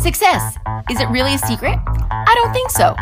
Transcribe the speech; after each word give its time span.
Success. 0.00 0.56
Is 0.88 0.98
it 0.98 1.10
really 1.10 1.34
a 1.34 1.38
secret? 1.38 1.78
I 2.10 2.32
don't 2.34 2.54
think 2.54 2.70
so. 2.70 2.96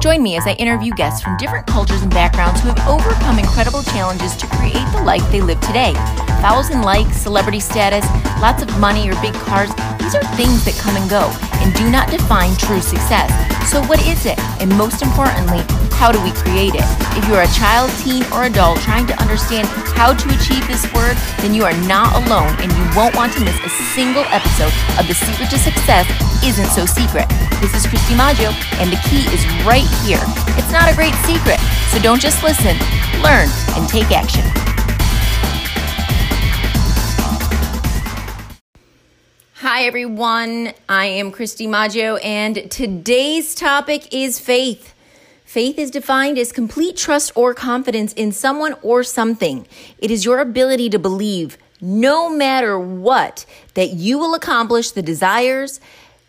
Join 0.00 0.22
me 0.22 0.36
as 0.36 0.46
I 0.46 0.52
interview 0.52 0.92
guests 0.94 1.20
from 1.20 1.36
different 1.36 1.66
cultures 1.66 2.02
and 2.02 2.10
backgrounds 2.12 2.60
who 2.60 2.68
have 2.68 2.78
overcome 2.86 3.40
incredible 3.40 3.82
challenges 3.82 4.36
to 4.36 4.46
create 4.46 4.86
the 4.92 5.02
life 5.02 5.28
they 5.32 5.40
live 5.40 5.60
today. 5.62 5.94
Thousand 6.40 6.82
likes, 6.82 7.16
celebrity 7.16 7.58
status, 7.58 8.06
lots 8.40 8.62
of 8.62 8.78
money, 8.78 9.10
or 9.10 9.20
big 9.20 9.34
cars, 9.34 9.70
these 10.04 10.14
are 10.20 10.36
things 10.36 10.68
that 10.68 10.76
come 10.76 11.00
and 11.00 11.08
go 11.08 11.32
and 11.64 11.72
do 11.72 11.88
not 11.88 12.12
define 12.12 12.52
true 12.60 12.84
success. 12.84 13.32
So, 13.72 13.80
what 13.88 14.04
is 14.04 14.28
it? 14.28 14.36
And 14.60 14.68
most 14.76 15.00
importantly, 15.00 15.64
how 15.96 16.12
do 16.12 16.20
we 16.20 16.28
create 16.44 16.76
it? 16.76 16.84
If 17.16 17.24
you're 17.24 17.40
a 17.40 17.54
child, 17.56 17.88
teen, 18.04 18.20
or 18.28 18.44
adult 18.44 18.84
trying 18.84 19.08
to 19.08 19.16
understand 19.16 19.64
how 19.96 20.12
to 20.12 20.26
achieve 20.36 20.60
this 20.68 20.84
word, 20.92 21.16
then 21.40 21.56
you 21.56 21.64
are 21.64 21.72
not 21.88 22.12
alone 22.20 22.52
and 22.60 22.68
you 22.68 22.84
won't 22.92 23.16
want 23.16 23.32
to 23.32 23.40
miss 23.40 23.56
a 23.64 23.72
single 23.96 24.28
episode 24.28 24.76
of 25.00 25.08
The 25.08 25.16
Secret 25.16 25.48
to 25.48 25.56
Success 25.56 26.04
Isn't 26.44 26.68
So 26.68 26.84
Secret. 26.84 27.24
This 27.64 27.72
is 27.72 27.88
Kristi 27.88 28.12
Maggio, 28.12 28.52
and 28.76 28.92
the 28.92 29.00
key 29.08 29.24
is 29.32 29.40
right 29.64 29.88
here. 30.04 30.20
It's 30.60 30.68
not 30.68 30.92
a 30.92 30.94
great 30.94 31.16
secret, 31.24 31.56
so 31.88 31.96
don't 32.04 32.20
just 32.20 32.44
listen, 32.44 32.76
learn, 33.24 33.48
and 33.72 33.88
take 33.88 34.12
action. 34.12 34.44
Hi, 39.66 39.84
everyone. 39.84 40.74
I 40.90 41.06
am 41.06 41.32
Kristi 41.32 41.66
Maggio, 41.66 42.16
and 42.16 42.70
today's 42.70 43.54
topic 43.54 44.12
is 44.12 44.38
faith. 44.38 44.94
Faith 45.46 45.78
is 45.78 45.90
defined 45.90 46.36
as 46.36 46.52
complete 46.52 46.98
trust 46.98 47.32
or 47.34 47.54
confidence 47.54 48.12
in 48.12 48.30
someone 48.30 48.74
or 48.82 49.02
something. 49.02 49.66
It 49.96 50.10
is 50.10 50.22
your 50.22 50.40
ability 50.40 50.90
to 50.90 50.98
believe, 50.98 51.56
no 51.80 52.28
matter 52.28 52.78
what, 52.78 53.46
that 53.72 53.94
you 53.94 54.18
will 54.18 54.34
accomplish 54.34 54.90
the 54.90 55.00
desires 55.00 55.80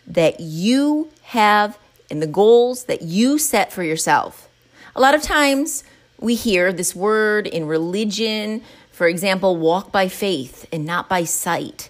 that 0.08 0.40
you 0.40 1.10
have 1.24 1.78
and 2.10 2.22
the 2.22 2.28
goals 2.28 2.86
that 2.86 3.02
you 3.02 3.38
set 3.38 3.74
for 3.74 3.84
yourself. 3.84 4.48
A 4.96 5.02
lot 5.02 5.14
of 5.14 5.22
times 5.22 5.84
we 6.22 6.36
hear 6.36 6.72
this 6.72 6.96
word 6.96 7.48
in 7.48 7.68
religion, 7.68 8.62
for 8.94 9.10
example, 9.10 9.58
walk 9.58 9.92
by 9.92 10.08
faith 10.08 10.66
and 10.72 10.86
not 10.86 11.10
by 11.10 11.26
sight. 11.26 11.90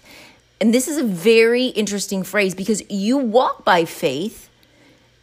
And 0.60 0.72
this 0.72 0.88
is 0.88 0.96
a 0.96 1.04
very 1.04 1.66
interesting 1.66 2.22
phrase 2.22 2.54
because 2.54 2.82
you 2.90 3.18
walk 3.18 3.64
by 3.64 3.84
faith 3.84 4.48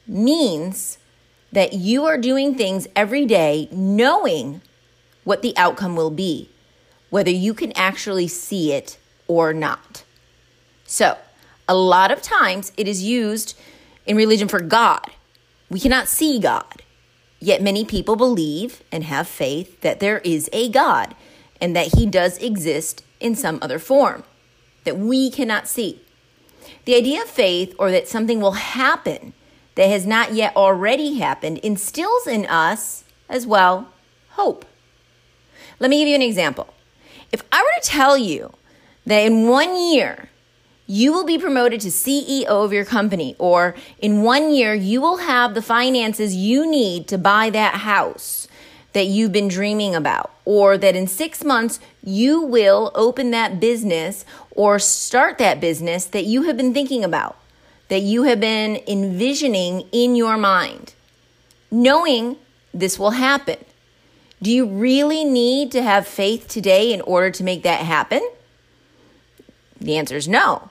means 0.08 0.98
that 1.52 1.74
you 1.74 2.06
are 2.06 2.18
doing 2.18 2.56
things 2.56 2.88
every 2.96 3.26
day 3.26 3.68
knowing 3.72 4.62
what 5.24 5.42
the 5.42 5.56
outcome 5.58 5.96
will 5.96 6.12
be, 6.12 6.50
whether 7.10 7.32
you 7.32 7.54
can 7.54 7.72
actually 7.76 8.28
see 8.28 8.74
it 8.74 8.98
or 9.28 9.54
not. 9.54 10.04
So, 10.86 11.18
a 11.68 11.76
lot 11.76 12.12
of 12.12 12.22
times 12.22 12.72
it 12.76 12.88
is 12.88 13.04
used 13.04 13.58
in 14.06 14.18
religion 14.18 14.48
for 14.48 14.60
God. 14.60 15.06
We 15.70 15.80
cannot 15.80 16.08
see 16.08 16.40
God. 16.40 16.84
Yet 17.40 17.62
many 17.62 17.86
people 17.86 18.16
believe 18.16 18.84
and 18.92 19.04
have 19.06 19.28
faith 19.28 19.82
that 19.82 20.00
there 20.00 20.20
is 20.20 20.50
a 20.54 20.70
God 20.70 21.16
and 21.60 21.76
that 21.76 21.96
he 21.96 22.06
does 22.06 22.38
exist 22.38 23.04
in 23.20 23.36
some 23.36 23.60
other 23.62 23.80
form 23.80 24.24
that 24.84 24.98
we 24.98 25.30
cannot 25.30 25.68
see. 25.68 26.00
The 26.86 26.96
idea 26.96 27.22
of 27.22 27.30
faith 27.30 27.74
or 27.80 27.92
that 27.92 28.08
something 28.08 28.42
will 28.42 28.54
happen 28.54 29.34
that 29.76 29.90
has 29.90 30.06
not 30.06 30.34
yet 30.34 30.56
already 30.56 31.16
happened 31.20 31.58
instills 31.60 32.28
in 32.28 32.46
us 32.46 33.04
as 33.30 33.48
well 33.48 33.90
hope. 34.32 34.66
Let 35.80 35.90
me 35.90 36.00
give 36.00 36.08
you 36.08 36.16
an 36.16 36.22
example. 36.22 36.74
If 37.32 37.44
I 37.52 37.62
were 37.62 37.82
to 37.82 37.88
tell 37.88 38.18
you 38.18 38.54
that 39.06 39.20
in 39.20 39.48
one 39.48 39.76
year 39.76 40.30
you 40.86 41.12
will 41.14 41.26
be 41.26 41.38
promoted 41.38 41.82
to 41.82 41.88
CEO 41.88 42.46
of 42.46 42.74
your 42.74 42.86
company, 42.86 43.36
or 43.40 43.74
in 44.00 44.22
one 44.22 44.54
year 44.54 44.74
you 44.74 45.02
will 45.02 45.18
have 45.18 45.54
the 45.54 45.62
finances 45.62 46.36
you 46.36 46.70
need 46.70 47.08
to 47.08 47.18
buy 47.18 47.50
that 47.50 47.76
house 47.76 48.48
that 48.92 49.06
you've 49.06 49.32
been 49.32 49.48
dreaming 49.48 49.96
about, 49.96 50.32
or 50.46 50.78
that 50.78 50.96
in 50.96 51.08
six 51.08 51.44
months 51.44 51.80
you 52.04 52.42
will 52.42 52.92
open 52.94 53.32
that 53.32 53.60
business 53.60 54.26
or 54.56 54.80
start 54.80 55.38
that 55.38 55.60
business 55.60 56.06
that 56.06 56.26
you 56.26 56.44
have 56.44 56.58
been 56.58 56.74
thinking 56.74 57.04
about 57.04 57.38
that 57.90 58.02
you 58.02 58.24
have 58.24 58.40
been 58.40 58.82
envisioning 58.88 59.88
in 59.92 60.16
your 60.16 60.36
mind, 60.38 60.94
knowing 61.70 62.38
this 62.74 62.98
will 62.98 63.12
happen. 63.12 63.58
Do 64.42 64.52
you 64.52 64.66
really 64.66 65.24
need 65.24 65.72
to 65.74 65.84
have 65.84 66.08
faith 66.08 66.48
today 66.48 66.92
in 66.92 67.02
order 67.02 67.30
to 67.30 67.44
make 67.44 67.64
that 67.64 67.82
happen? 67.82 68.28
The 69.80 69.98
answer 69.98 70.16
is 70.16 70.28
no. 70.28 70.70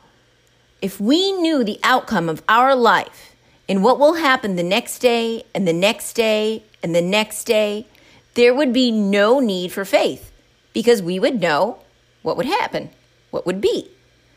If 0.80 1.00
we 1.00 1.32
knew 1.32 1.62
the 1.62 1.78
outcome 1.84 2.28
of 2.28 2.42
our 2.48 2.74
life 2.74 3.36
and 3.68 3.84
what 3.84 4.00
will 4.00 4.14
happen 4.14 4.56
the 4.56 4.62
next 4.62 4.98
day 4.98 5.44
and 5.54 5.68
the 5.68 5.72
next 5.72 6.14
day 6.14 6.64
and 6.82 6.94
the 6.94 7.02
next 7.02 7.44
day, 7.44 7.86
there 8.34 8.52
would 8.52 8.72
be 8.72 8.90
no 8.90 9.38
need 9.38 9.70
for 9.70 9.84
faith 9.84 10.32
because 10.72 11.00
we 11.00 11.20
would 11.20 11.40
know 11.40 11.78
what 12.22 12.36
would 12.36 12.46
happen, 12.46 12.90
what 13.32 13.44
would 13.44 13.60
be. 13.60 13.90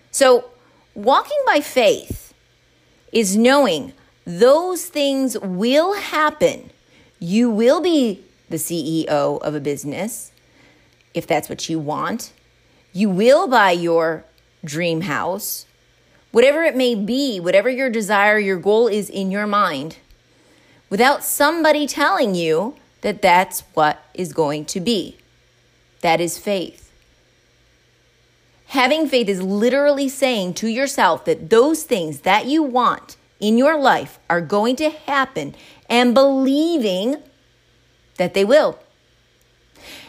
So, 0.10 0.46
walking 0.96 1.38
by 1.46 1.60
faith 1.60 2.34
is 3.12 3.38
knowing 3.38 3.94
those 4.26 4.86
things 4.86 5.38
will 5.40 5.94
happen. 5.94 6.72
You 7.20 7.52
will 7.52 7.82
be 7.82 8.24
the 8.50 8.58
CEO 8.58 9.40
of 9.40 9.54
a 9.54 9.60
business 9.60 10.32
if 11.14 11.28
that's 11.28 11.50
what 11.50 11.70
you 11.70 11.80
want. 11.80 12.34
You 12.92 13.10
will 13.10 13.48
buy 13.48 13.72
your 13.72 14.26
dream 14.64 15.02
house. 15.02 15.66
Whatever 16.32 16.64
it 16.64 16.76
may 16.76 16.96
be, 16.96 17.40
whatever 17.40 17.70
your 17.70 17.90
desire, 17.90 18.38
your 18.38 18.58
goal 18.58 18.88
is 18.88 19.10
in 19.10 19.32
your 19.32 19.48
mind, 19.48 19.98
without 20.90 21.24
somebody 21.24 21.88
telling 21.88 22.36
you 22.36 22.76
that 23.02 23.22
that's 23.22 23.62
what 23.74 24.04
is 24.14 24.34
going 24.34 24.66
to 24.66 24.80
be. 24.80 25.18
That 26.02 26.20
is 26.20 26.38
faith. 26.38 26.85
Having 28.68 29.08
faith 29.08 29.30
is 29.30 29.42
literally 29.42 30.10
saying 30.10 30.56
to 30.56 30.68
yourself 30.68 31.26
that 31.26 31.50
those 31.50 31.84
things 31.84 32.22
that 32.22 32.46
you 32.46 32.64
want 32.64 33.16
in 33.40 33.58
your 33.58 33.80
life 33.80 34.20
are 34.30 34.42
going 34.42 34.76
to 34.78 34.90
happen 34.90 35.56
and 35.90 36.14
believing 36.14 37.18
that 38.18 38.34
they 38.34 38.46
will. 38.46 38.80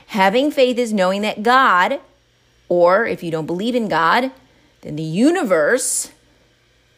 Having 0.09 0.53
faith 0.53 0.79
is 0.79 0.93
knowing 0.93 1.23
that 1.23 1.43
God, 1.43 2.01
or 2.69 3.07
if 3.07 3.23
you 3.23 3.31
don't 3.31 3.47
believe 3.47 3.75
in 3.75 3.89
God, 3.89 4.31
then 4.83 4.97
the 4.97 5.03
universe 5.03 6.13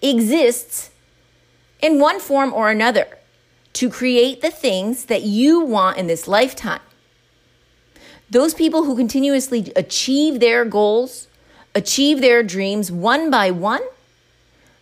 exists 0.03 0.91
in 1.81 1.99
one 1.99 2.21
form 2.21 2.53
or 2.53 2.71
another 2.71 3.19
to 3.73 3.89
create 3.89 4.41
the 4.41 4.51
things 4.51 5.07
that 5.07 5.23
you 5.23 5.61
want 5.61 5.97
in 5.97 6.07
this 6.07 6.29
lifetime. 6.29 6.81
Those 8.31 8.53
people 8.53 8.85
who 8.85 8.97
continuously 8.97 9.73
achieve 9.75 10.41
their 10.41 10.65
goals 10.65 11.28
achieve 11.78 12.21
their 12.21 12.43
dreams 12.43 12.91
one 12.91 13.31
by 13.31 13.53
one, 13.53 13.83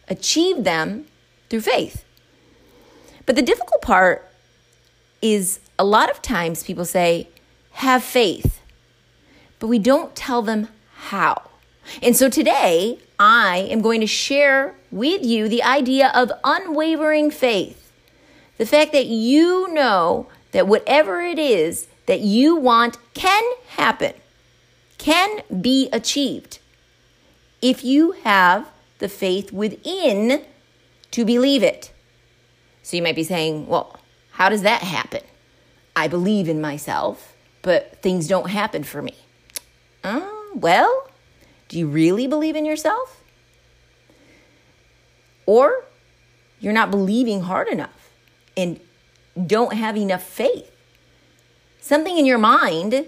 achieve 0.08 0.64
them 0.64 1.04
through 1.48 1.60
faith. 1.60 2.04
But 3.26 3.36
the 3.36 3.42
difficult 3.42 3.82
part 3.82 4.26
is 5.20 5.60
a 5.78 5.84
lot 5.84 6.10
of 6.10 6.22
times 6.22 6.62
people 6.62 6.86
say, 6.86 7.28
have 7.72 8.02
faith, 8.02 8.62
but 9.58 9.66
we 9.66 9.78
don't 9.78 10.16
tell 10.16 10.40
them 10.40 10.68
how. 10.94 11.50
And 12.02 12.16
so 12.16 12.30
today, 12.30 12.98
I 13.18 13.68
am 13.70 13.82
going 13.82 14.00
to 14.00 14.06
share 14.06 14.74
with 14.90 15.22
you 15.22 15.48
the 15.48 15.62
idea 15.62 16.10
of 16.14 16.32
unwavering 16.44 17.30
faith. 17.30 17.92
The 18.56 18.66
fact 18.66 18.92
that 18.92 19.06
you 19.06 19.68
know 19.72 20.28
that 20.52 20.66
whatever 20.66 21.20
it 21.20 21.38
is 21.38 21.88
that 22.06 22.20
you 22.20 22.56
want 22.56 22.96
can 23.12 23.44
happen, 23.68 24.14
can 24.96 25.42
be 25.60 25.90
achieved 25.92 26.58
if 27.68 27.82
you 27.82 28.12
have 28.22 28.70
the 28.98 29.08
faith 29.08 29.50
within 29.50 30.44
to 31.10 31.24
believe 31.24 31.64
it. 31.64 31.90
So 32.84 32.96
you 32.96 33.02
might 33.02 33.16
be 33.16 33.24
saying, 33.24 33.66
well, 33.66 33.98
how 34.30 34.48
does 34.48 34.62
that 34.62 34.82
happen? 34.82 35.22
I 35.96 36.06
believe 36.06 36.48
in 36.48 36.60
myself, 36.60 37.34
but 37.62 38.00
things 38.02 38.28
don't 38.28 38.50
happen 38.50 38.84
for 38.84 39.02
me. 39.02 39.16
Uh, 40.04 40.30
well, 40.54 41.10
do 41.68 41.76
you 41.76 41.88
really 41.88 42.28
believe 42.28 42.54
in 42.54 42.64
yourself? 42.64 43.20
Or 45.44 45.84
you're 46.60 46.72
not 46.72 46.92
believing 46.92 47.40
hard 47.40 47.66
enough 47.66 48.12
and 48.56 48.78
don't 49.44 49.72
have 49.72 49.96
enough 49.96 50.22
faith. 50.22 50.70
Something 51.80 52.16
in 52.16 52.26
your 52.26 52.38
mind 52.38 53.06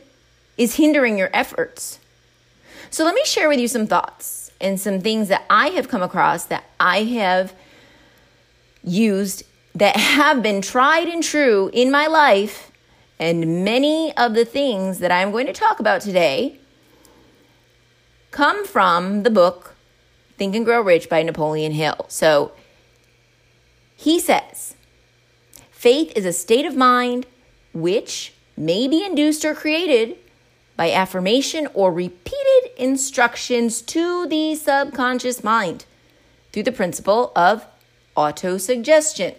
is 0.57 0.75
hindering 0.75 1.17
your 1.17 1.31
efforts. 1.33 2.01
So 2.91 3.05
let 3.05 3.15
me 3.15 3.23
share 3.25 3.49
with 3.49 3.61
you 3.61 3.69
some 3.69 3.87
thoughts 3.87 4.48
and 4.61 4.81
some 4.81 5.01
things 5.01 5.29
that 5.29 5.45
I 5.49 5.69
have 5.69 5.89
come 5.89 6.03
across 6.03 6.45
that 6.47 6.65
I 6.81 7.05
have 7.05 7.55
used 8.83 9.45
that 9.75 9.97
have 9.97 10.43
been 10.43 10.61
tried 10.61 11.09
and 11.09 11.23
true 11.23 11.71
in 11.73 11.91
my 11.91 12.07
life. 12.07 12.71
And 13.21 13.65
many 13.65 14.17
of 14.17 14.35
the 14.35 14.45
things 14.45 14.99
that 15.01 15.11
I'm 15.11 15.31
going 15.31 15.47
to 15.47 15.53
talk 15.53 15.81
about 15.81 16.01
today 16.01 16.59
come 18.31 18.65
from 18.67 19.23
the 19.25 19.31
book 19.31 19.75
Think 20.37 20.55
and 20.55 20.65
Grow 20.65 20.81
Rich 20.81 21.09
by 21.09 21.23
Napoleon 21.23 21.73
Hill. 21.73 22.07
So 22.09 22.53
He 23.97 24.21
says, 24.21 24.77
faith 25.71 26.13
is 26.17 26.25
a 26.25 26.33
state 26.33 26.65
of 26.65 26.77
mind 26.77 27.27
which 27.73 28.33
may 28.57 28.89
be 28.89 29.05
induced 29.05 29.45
or 29.45 29.55
created 29.55 30.17
by 30.77 30.93
affirmation 30.93 31.69
or 31.75 31.93
repeated 31.93 32.38
instructions 32.79 33.83
to 33.83 34.27
the 34.27 34.55
subconscious 34.55 35.45
mind 35.45 35.85
through 36.53 36.63
the 36.63 36.73
principle 36.73 37.33
of 37.37 37.67
autosuggestion, 38.17 39.35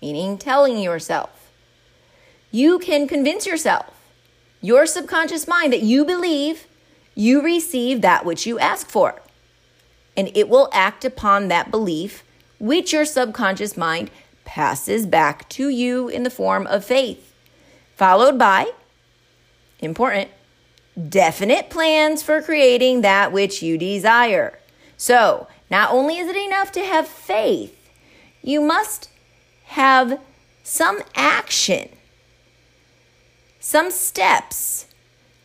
meaning 0.00 0.38
telling 0.38 0.78
yourself. 0.78 1.50
You 2.50 2.78
can 2.78 3.08
convince 3.08 3.46
yourself, 3.46 3.86
your 4.60 4.86
subconscious 4.86 5.48
mind, 5.48 5.72
that 5.72 5.82
you 5.82 6.04
believe 6.04 6.66
you 7.14 7.42
receive 7.42 8.00
that 8.00 8.24
which 8.24 8.46
you 8.46 8.58
ask 8.58 8.88
for. 8.88 9.20
And 10.16 10.30
it 10.34 10.48
will 10.48 10.68
act 10.72 11.04
upon 11.04 11.48
that 11.48 11.70
belief, 11.70 12.22
which 12.58 12.92
your 12.92 13.04
subconscious 13.04 13.76
mind 13.76 14.10
passes 14.44 15.06
back 15.06 15.48
to 15.50 15.68
you 15.68 16.08
in 16.08 16.22
the 16.22 16.30
form 16.30 16.66
of 16.66 16.84
faith, 16.84 17.34
followed 17.96 18.38
by, 18.38 18.70
important, 19.80 20.30
definite 21.08 21.70
plans 21.70 22.22
for 22.22 22.42
creating 22.42 23.00
that 23.00 23.32
which 23.32 23.62
you 23.62 23.78
desire. 23.78 24.58
So, 24.96 25.48
not 25.70 25.90
only 25.90 26.18
is 26.18 26.28
it 26.28 26.36
enough 26.36 26.70
to 26.72 26.84
have 26.84 27.08
faith, 27.08 27.76
you 28.42 28.60
must 28.60 29.08
have 29.64 30.20
some 30.62 31.00
action, 31.14 31.88
some 33.58 33.90
steps 33.90 34.86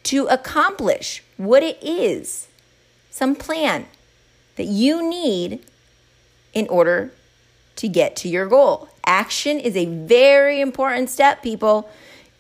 to 0.03 0.25
accomplish 0.27 1.23
what 1.37 1.63
it 1.63 1.81
is, 1.81 2.47
some 3.09 3.35
plan 3.35 3.85
that 4.57 4.65
you 4.65 5.07
need 5.07 5.59
in 6.53 6.67
order 6.67 7.11
to 7.77 7.87
get 7.87 8.15
to 8.17 8.29
your 8.29 8.47
goal. 8.47 8.89
Action 9.05 9.59
is 9.59 9.75
a 9.75 9.85
very 9.85 10.59
important 10.59 11.09
step, 11.09 11.41
people. 11.41 11.89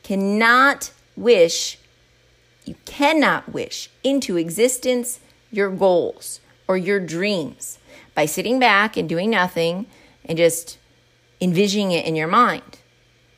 Cannot 0.03 0.91
wish, 1.15 1.77
you 2.67 2.75
cannot 2.85 3.53
wish 3.53 3.89
into 4.03 4.37
existence 4.37 5.19
your 5.51 5.69
goals 5.69 6.39
or 6.67 6.77
your 6.77 6.99
dreams 6.99 7.79
by 8.13 8.25
sitting 8.25 8.59
back 8.59 8.97
and 8.97 9.07
doing 9.07 9.29
nothing 9.29 9.85
and 10.25 10.37
just 10.37 10.77
envisioning 11.39 11.91
it 11.91 12.05
in 12.05 12.15
your 12.15 12.27
mind. 12.27 12.79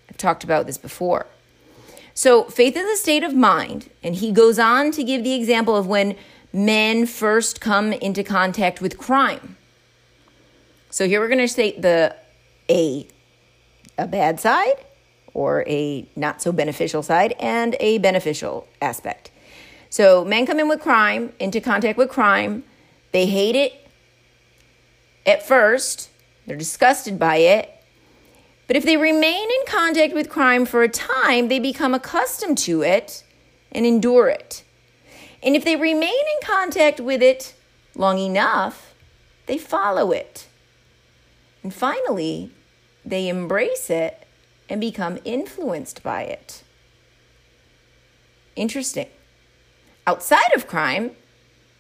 I've 0.10 0.18
talked 0.18 0.44
about 0.44 0.66
this 0.66 0.78
before. 0.78 1.28
So, 2.14 2.46
faith 2.46 2.76
is 2.76 2.90
a 2.90 3.02
state 3.02 3.24
of 3.24 3.34
mind, 3.34 3.90
and 4.04 4.16
he 4.16 4.34
goes 4.34 4.60
on 4.60 4.92
to 4.92 5.04
give 5.06 5.24
the 5.24 5.34
example 5.34 5.78
of 5.78 5.88
when 5.88 6.18
men 6.52 7.06
first 7.06 7.62
come 7.62 7.94
into 7.94 8.24
contact 8.24 8.82
with 8.82 8.98
crime. 8.98 9.56
So, 10.90 11.08
here 11.08 11.22
we're 11.22 11.30
going 11.30 11.40
to 11.40 11.48
state 11.48 11.82
the 11.82 12.16
a 12.70 13.08
a 13.98 14.08
bad 14.08 14.40
side 14.40 14.86
or 15.40 15.64
a 15.68 16.06
not 16.18 16.42
so 16.42 16.52
beneficial 16.52 17.02
side 17.02 17.34
and 17.40 17.78
a 17.80 17.98
beneficial 18.00 18.68
aspect. 18.82 19.32
So, 19.90 20.26
men 20.26 20.46
come 20.46 20.60
in 20.60 20.68
with 20.68 20.82
crime, 20.82 21.32
into 21.40 21.62
contact 21.62 21.98
with 21.98 22.10
crime, 22.10 22.66
they 23.14 23.26
hate 23.26 23.56
it 23.56 23.88
at 25.26 25.48
first, 25.48 26.10
they're 26.46 26.58
disgusted 26.58 27.18
by 27.18 27.38
it, 27.38 27.74
but 28.68 28.76
if 28.76 28.84
they 28.84 28.98
remain 28.98 29.50
in 29.50 29.66
contact 29.66 30.14
with 30.14 30.30
crime 30.30 30.66
for 30.66 30.84
a 30.84 30.90
time, 30.90 31.48
they 31.48 31.58
become 31.58 31.94
accustomed 31.94 32.58
to 32.60 32.82
it 32.82 33.24
and 33.72 33.86
endure 33.86 34.28
it. 34.28 34.66
And 35.42 35.56
if 35.56 35.64
they 35.64 35.78
remain 35.78 36.04
in 36.36 36.46
contact 36.46 37.00
with 37.00 37.24
it 37.24 37.56
long 37.96 38.20
enough, 38.20 38.94
they 39.46 39.58
follow 39.58 40.12
it. 40.12 40.48
And 41.64 41.74
finally, 41.74 42.52
they 43.06 43.30
embrace 43.30 43.90
it 43.90 44.26
and 44.70 44.80
become 44.80 45.18
influenced 45.26 46.04
by 46.04 46.24
it. 46.24 46.64
Interesting. 48.56 49.08
Outside 50.06 50.54
of 50.56 50.68
crime, 50.68 51.12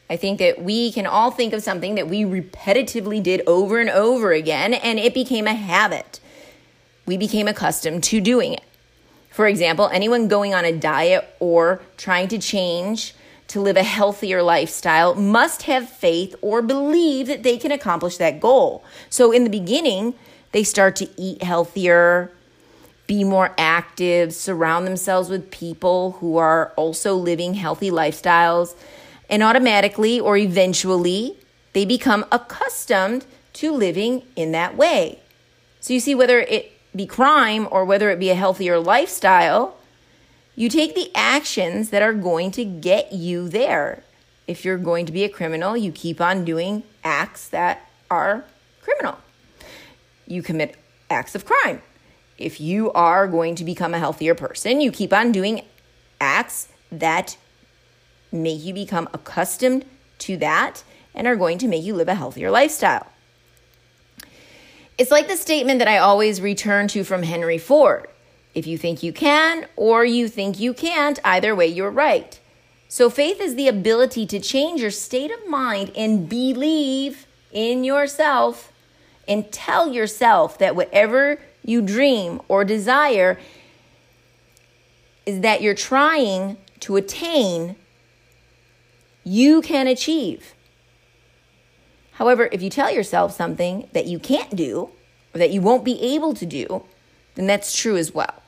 I 0.09 0.15
think 0.15 0.39
that 0.39 0.61
we 0.61 0.91
can 0.91 1.05
all 1.05 1.31
think 1.31 1.53
of 1.53 1.61
something 1.61 1.95
that 1.95 2.07
we 2.07 2.23
repetitively 2.23 3.21
did 3.21 3.41
over 3.45 3.79
and 3.79 3.89
over 3.89 4.31
again, 4.31 4.73
and 4.73 4.97
it 4.97 5.13
became 5.13 5.45
a 5.45 5.53
habit 5.53 6.19
we 7.09 7.17
became 7.17 7.47
accustomed 7.47 8.03
to 8.03 8.21
doing 8.21 8.53
it. 8.53 8.63
For 9.31 9.47
example, 9.47 9.89
anyone 9.91 10.27
going 10.27 10.53
on 10.53 10.63
a 10.63 10.71
diet 10.71 11.27
or 11.39 11.81
trying 11.97 12.27
to 12.27 12.37
change 12.37 13.15
to 13.47 13.59
live 13.59 13.77
a 13.77 13.83
healthier 13.83 14.43
lifestyle 14.43 15.15
must 15.15 15.63
have 15.63 15.89
faith 15.89 16.35
or 16.39 16.61
believe 16.61 17.25
that 17.25 17.41
they 17.41 17.57
can 17.57 17.71
accomplish 17.71 18.17
that 18.17 18.39
goal. 18.39 18.83
So 19.09 19.31
in 19.31 19.43
the 19.43 19.49
beginning, 19.49 20.13
they 20.51 20.63
start 20.63 20.95
to 20.97 21.09
eat 21.19 21.41
healthier, 21.41 22.31
be 23.09 23.23
more 23.23 23.51
active, 23.57 24.35
surround 24.35 24.85
themselves 24.85 25.29
with 25.29 25.49
people 25.49 26.11
who 26.19 26.37
are 26.37 26.71
also 26.75 27.15
living 27.15 27.55
healthy 27.55 27.89
lifestyles, 27.89 28.75
and 29.27 29.41
automatically 29.41 30.19
or 30.19 30.37
eventually, 30.37 31.35
they 31.73 31.85
become 31.85 32.23
accustomed 32.31 33.25
to 33.53 33.71
living 33.71 34.21
in 34.35 34.51
that 34.51 34.77
way. 34.77 35.17
So 35.79 35.91
you 35.91 35.99
see, 35.99 36.13
whether 36.13 36.39
it 36.39 36.71
be 36.95 37.07
crime 37.07 37.67
or 37.71 37.83
whether 37.83 38.11
it 38.11 38.19
be 38.19 38.29
a 38.29 38.35
healthier 38.35 38.77
lifestyle, 38.77 39.75
you 40.55 40.69
take 40.69 40.93
the 40.93 41.09
actions 41.15 41.89
that 41.89 42.03
are 42.03 42.13
going 42.13 42.51
to 42.51 42.63
get 42.63 43.11
you 43.11 43.49
there. 43.49 44.03
If 44.45 44.63
you're 44.63 44.77
going 44.77 45.07
to 45.07 45.11
be 45.11 45.23
a 45.23 45.29
criminal, 45.29 45.75
you 45.75 45.91
keep 45.91 46.21
on 46.21 46.45
doing 46.45 46.83
acts 47.03 47.47
that 47.47 47.89
are 48.11 48.45
criminal. 48.83 49.17
You 50.27 50.43
commit 50.43 50.75
acts 51.09 51.33
of 51.33 51.43
crime. 51.43 51.81
If 52.39 52.61
you 52.61 52.91
are 52.93 53.27
going 53.27 53.55
to 53.55 53.65
become 53.65 53.93
a 53.93 53.99
healthier 53.99 54.33
person, 54.33 54.79
you 54.79 54.91
keep 54.91 55.11
on 55.11 55.33
doing 55.33 55.61
acts 56.21 56.69
that 56.89 57.37
make 58.31 58.63
you 58.63 58.73
become 58.73 59.09
accustomed 59.13 59.85
to 60.19 60.37
that 60.37 60.83
and 61.13 61.27
are 61.27 61.35
going 61.35 61.57
to 61.57 61.67
make 61.67 61.83
you 61.83 61.93
live 61.93 62.07
a 62.07 62.15
healthier 62.15 62.49
lifestyle. 62.49 63.07
It's 64.97 65.11
like 65.11 65.27
the 65.27 65.35
statement 65.35 65.79
that 65.79 65.87
I 65.87 65.97
always 65.97 66.39
return 66.39 66.87
to 66.89 67.03
from 67.03 67.23
Henry 67.23 67.57
Ford 67.57 68.07
if 68.55 68.65
you 68.65 68.77
think 68.77 69.03
you 69.03 69.13
can 69.13 69.67
or 69.75 70.03
you 70.05 70.27
think 70.27 70.59
you 70.59 70.73
can't, 70.73 71.19
either 71.23 71.55
way, 71.55 71.67
you're 71.67 71.91
right. 71.91 72.39
So, 72.87 73.09
faith 73.09 73.39
is 73.39 73.55
the 73.55 73.67
ability 73.67 74.25
to 74.27 74.39
change 74.39 74.81
your 74.81 74.91
state 74.91 75.29
of 75.29 75.47
mind 75.47 75.91
and 75.95 76.27
believe 76.27 77.27
in 77.51 77.83
yourself 77.83 78.71
and 79.27 79.51
tell 79.51 79.93
yourself 79.93 80.57
that 80.57 80.75
whatever 80.75 81.39
you 81.69 81.81
dream 81.81 82.41
or 82.47 82.65
desire 82.65 83.39
is 85.25 85.41
that 85.41 85.61
you're 85.61 85.75
trying 85.75 86.57
to 86.79 86.95
attain, 86.95 87.75
you 89.23 89.61
can 89.61 89.87
achieve. 89.87 90.55
However, 92.13 92.49
if 92.51 92.61
you 92.61 92.69
tell 92.69 92.91
yourself 92.91 93.33
something 93.33 93.87
that 93.93 94.07
you 94.07 94.19
can't 94.19 94.55
do 94.55 94.89
or 95.33 95.37
that 95.37 95.51
you 95.51 95.61
won't 95.61 95.85
be 95.85 96.01
able 96.01 96.33
to 96.33 96.45
do, 96.45 96.83
then 97.35 97.47
that's 97.47 97.75
true 97.75 97.95
as 97.95 98.13
well. 98.13 98.41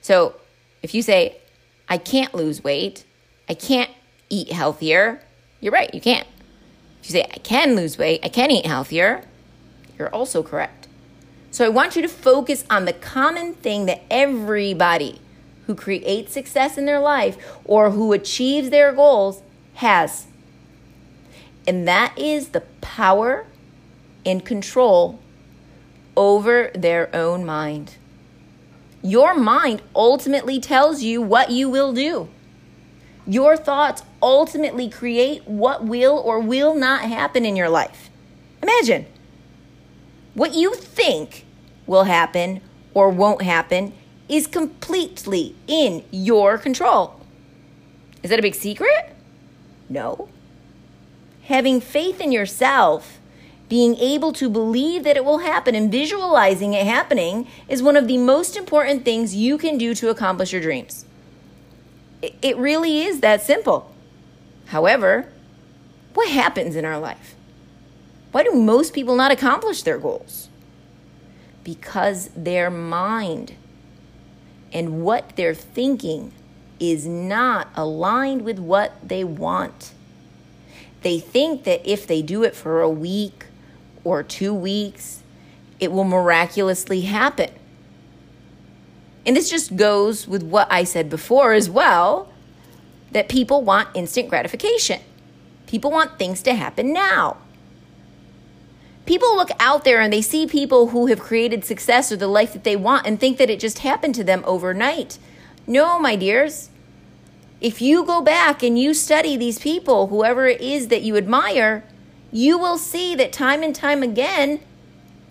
So 0.00 0.36
if 0.82 0.94
you 0.94 1.02
say, 1.02 1.38
I 1.88 1.98
can't 1.98 2.32
lose 2.34 2.62
weight, 2.62 3.04
I 3.48 3.54
can't 3.54 3.90
eat 4.28 4.52
healthier, 4.52 5.20
you're 5.60 5.72
right, 5.72 5.92
you 5.92 6.00
can't. 6.00 6.26
If 7.02 7.10
you 7.10 7.12
say, 7.12 7.24
I 7.24 7.38
can 7.38 7.74
lose 7.74 7.98
weight, 7.98 8.20
I 8.22 8.28
can 8.28 8.50
eat 8.50 8.66
healthier, 8.66 9.24
you're 9.98 10.08
also 10.08 10.42
correct. 10.42 10.85
So 11.56 11.64
I 11.64 11.70
want 11.70 11.96
you 11.96 12.02
to 12.02 12.08
focus 12.08 12.66
on 12.68 12.84
the 12.84 12.92
common 12.92 13.54
thing 13.54 13.86
that 13.86 14.02
everybody 14.10 15.22
who 15.66 15.74
creates 15.74 16.34
success 16.34 16.76
in 16.76 16.84
their 16.84 17.00
life 17.00 17.38
or 17.64 17.92
who 17.92 18.12
achieves 18.12 18.68
their 18.68 18.92
goals 18.92 19.40
has 19.76 20.26
and 21.66 21.88
that 21.88 22.12
is 22.18 22.48
the 22.48 22.60
power 22.82 23.46
and 24.26 24.44
control 24.44 25.18
over 26.14 26.70
their 26.74 27.08
own 27.16 27.46
mind. 27.46 27.94
Your 29.00 29.34
mind 29.34 29.80
ultimately 29.94 30.60
tells 30.60 31.02
you 31.02 31.22
what 31.22 31.50
you 31.50 31.70
will 31.70 31.94
do. 31.94 32.28
Your 33.26 33.56
thoughts 33.56 34.02
ultimately 34.20 34.90
create 34.90 35.48
what 35.48 35.86
will 35.86 36.18
or 36.18 36.38
will 36.38 36.74
not 36.74 37.00
happen 37.00 37.46
in 37.46 37.56
your 37.56 37.70
life. 37.70 38.10
Imagine 38.62 39.06
what 40.34 40.52
you 40.52 40.74
think 40.74 41.44
will 41.86 42.04
happen 42.04 42.60
or 42.94 43.10
won't 43.10 43.42
happen 43.42 43.92
is 44.28 44.46
completely 44.46 45.54
in 45.66 46.04
your 46.10 46.58
control. 46.58 47.20
Is 48.22 48.30
that 48.30 48.38
a 48.38 48.42
big 48.42 48.54
secret? 48.54 49.14
No 49.88 50.28
having 51.46 51.80
faith 51.80 52.20
in 52.20 52.32
yourself, 52.32 53.18
being 53.68 53.96
able 53.96 54.32
to 54.32 54.50
believe 54.50 55.04
that 55.04 55.16
it 55.16 55.24
will 55.24 55.38
happen 55.38 55.74
and 55.74 55.90
visualizing 55.90 56.74
it 56.74 56.86
happening 56.86 57.46
is 57.68 57.82
one 57.82 57.96
of 57.96 58.06
the 58.06 58.18
most 58.18 58.56
important 58.56 59.04
things 59.04 59.34
you 59.34 59.56
can 59.58 59.78
do 59.78 59.94
to 59.94 60.08
accomplish 60.08 60.52
your 60.52 60.62
dreams. 60.62 61.04
It 62.42 62.56
really 62.56 63.02
is 63.02 63.20
that 63.20 63.42
simple. 63.42 63.92
However, 64.66 65.32
what 66.14 66.28
happens 66.28 66.74
in 66.74 66.84
our 66.84 66.98
life? 66.98 67.34
Why 68.32 68.42
do 68.42 68.52
most 68.52 68.92
people 68.92 69.16
not 69.16 69.30
accomplish 69.30 69.82
their 69.82 69.98
goals? 69.98 70.48
Because 71.66 72.30
their 72.36 72.70
mind 72.70 73.52
and 74.72 75.02
what 75.02 75.34
they're 75.34 75.52
thinking 75.52 76.30
is 76.78 77.08
not 77.08 77.68
aligned 77.74 78.42
with 78.42 78.56
what 78.56 78.92
they 79.02 79.24
want. 79.24 79.92
They 81.02 81.18
think 81.18 81.64
that 81.64 81.84
if 81.84 82.06
they 82.06 82.22
do 82.22 82.44
it 82.44 82.54
for 82.54 82.80
a 82.80 82.88
week 82.88 83.46
or 84.04 84.22
two 84.22 84.54
weeks, 84.54 85.24
it 85.80 85.90
will 85.90 86.04
miraculously 86.04 87.00
happen. 87.00 87.50
And 89.26 89.34
this 89.34 89.50
just 89.50 89.74
goes 89.74 90.28
with 90.28 90.44
what 90.44 90.70
I 90.70 90.84
said 90.84 91.10
before 91.10 91.52
as 91.52 91.68
well 91.68 92.32
that 93.10 93.28
people 93.28 93.62
want 93.62 93.88
instant 93.92 94.28
gratification. 94.28 95.00
People 95.66 95.90
want 95.90 96.16
things 96.16 96.42
to 96.42 96.54
happen 96.54 96.92
now. 96.92 97.38
People 99.06 99.36
look 99.36 99.50
out 99.60 99.84
there 99.84 100.00
and 100.00 100.12
they 100.12 100.20
see 100.20 100.46
people 100.46 100.88
who 100.88 101.06
have 101.06 101.20
created 101.20 101.64
success 101.64 102.10
or 102.10 102.16
the 102.16 102.26
life 102.26 102.52
that 102.52 102.64
they 102.64 102.76
want 102.76 103.06
and 103.06 103.18
think 103.18 103.38
that 103.38 103.48
it 103.48 103.60
just 103.60 103.78
happened 103.78 104.16
to 104.16 104.24
them 104.24 104.42
overnight. 104.44 105.18
No, 105.66 105.98
my 105.98 106.16
dears. 106.16 106.70
If 107.60 107.80
you 107.80 108.04
go 108.04 108.20
back 108.20 108.62
and 108.62 108.78
you 108.78 108.92
study 108.92 109.36
these 109.36 109.58
people, 109.60 110.08
whoever 110.08 110.46
it 110.46 110.60
is 110.60 110.88
that 110.88 111.02
you 111.02 111.16
admire, 111.16 111.84
you 112.32 112.58
will 112.58 112.78
see 112.78 113.14
that 113.14 113.32
time 113.32 113.62
and 113.62 113.74
time 113.74 114.02
again, 114.02 114.60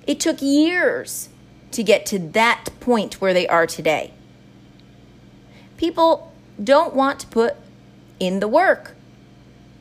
it 0.07 0.19
took 0.19 0.41
years 0.41 1.29
to 1.71 1.83
get 1.83 2.05
to 2.07 2.17
that 2.19 2.69
point 2.79 3.21
where 3.21 3.33
they 3.33 3.47
are 3.47 3.67
today. 3.67 4.11
People 5.77 6.33
don't 6.63 6.95
want 6.95 7.19
to 7.19 7.27
put 7.27 7.55
in 8.19 8.39
the 8.39 8.47
work. 8.47 8.95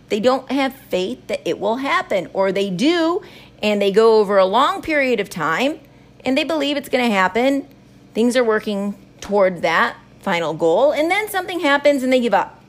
They 0.08 0.20
don't 0.20 0.50
have 0.50 0.74
faith 0.74 1.26
that 1.28 1.48
it 1.48 1.58
will 1.58 1.76
happen, 1.76 2.28
or 2.32 2.52
they 2.52 2.68
do, 2.68 3.22
and 3.64 3.80
they 3.80 3.90
go 3.90 4.20
over 4.20 4.36
a 4.36 4.44
long 4.44 4.82
period 4.82 5.20
of 5.20 5.30
time 5.30 5.80
and 6.22 6.36
they 6.36 6.44
believe 6.44 6.76
it's 6.76 6.90
going 6.90 7.02
to 7.02 7.10
happen. 7.10 7.66
Things 8.12 8.36
are 8.36 8.44
working 8.44 8.94
toward 9.22 9.62
that 9.62 9.96
final 10.20 10.52
goal, 10.52 10.92
and 10.92 11.10
then 11.10 11.28
something 11.28 11.60
happens 11.60 12.02
and 12.02 12.12
they 12.12 12.20
give 12.20 12.34
up. 12.34 12.62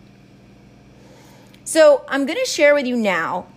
So, 1.65 2.05
I'm 2.07 2.25
going 2.25 2.39
to 2.39 2.49
share 2.49 2.73
with 2.73 2.85
you 2.85 2.95
now 2.95 3.47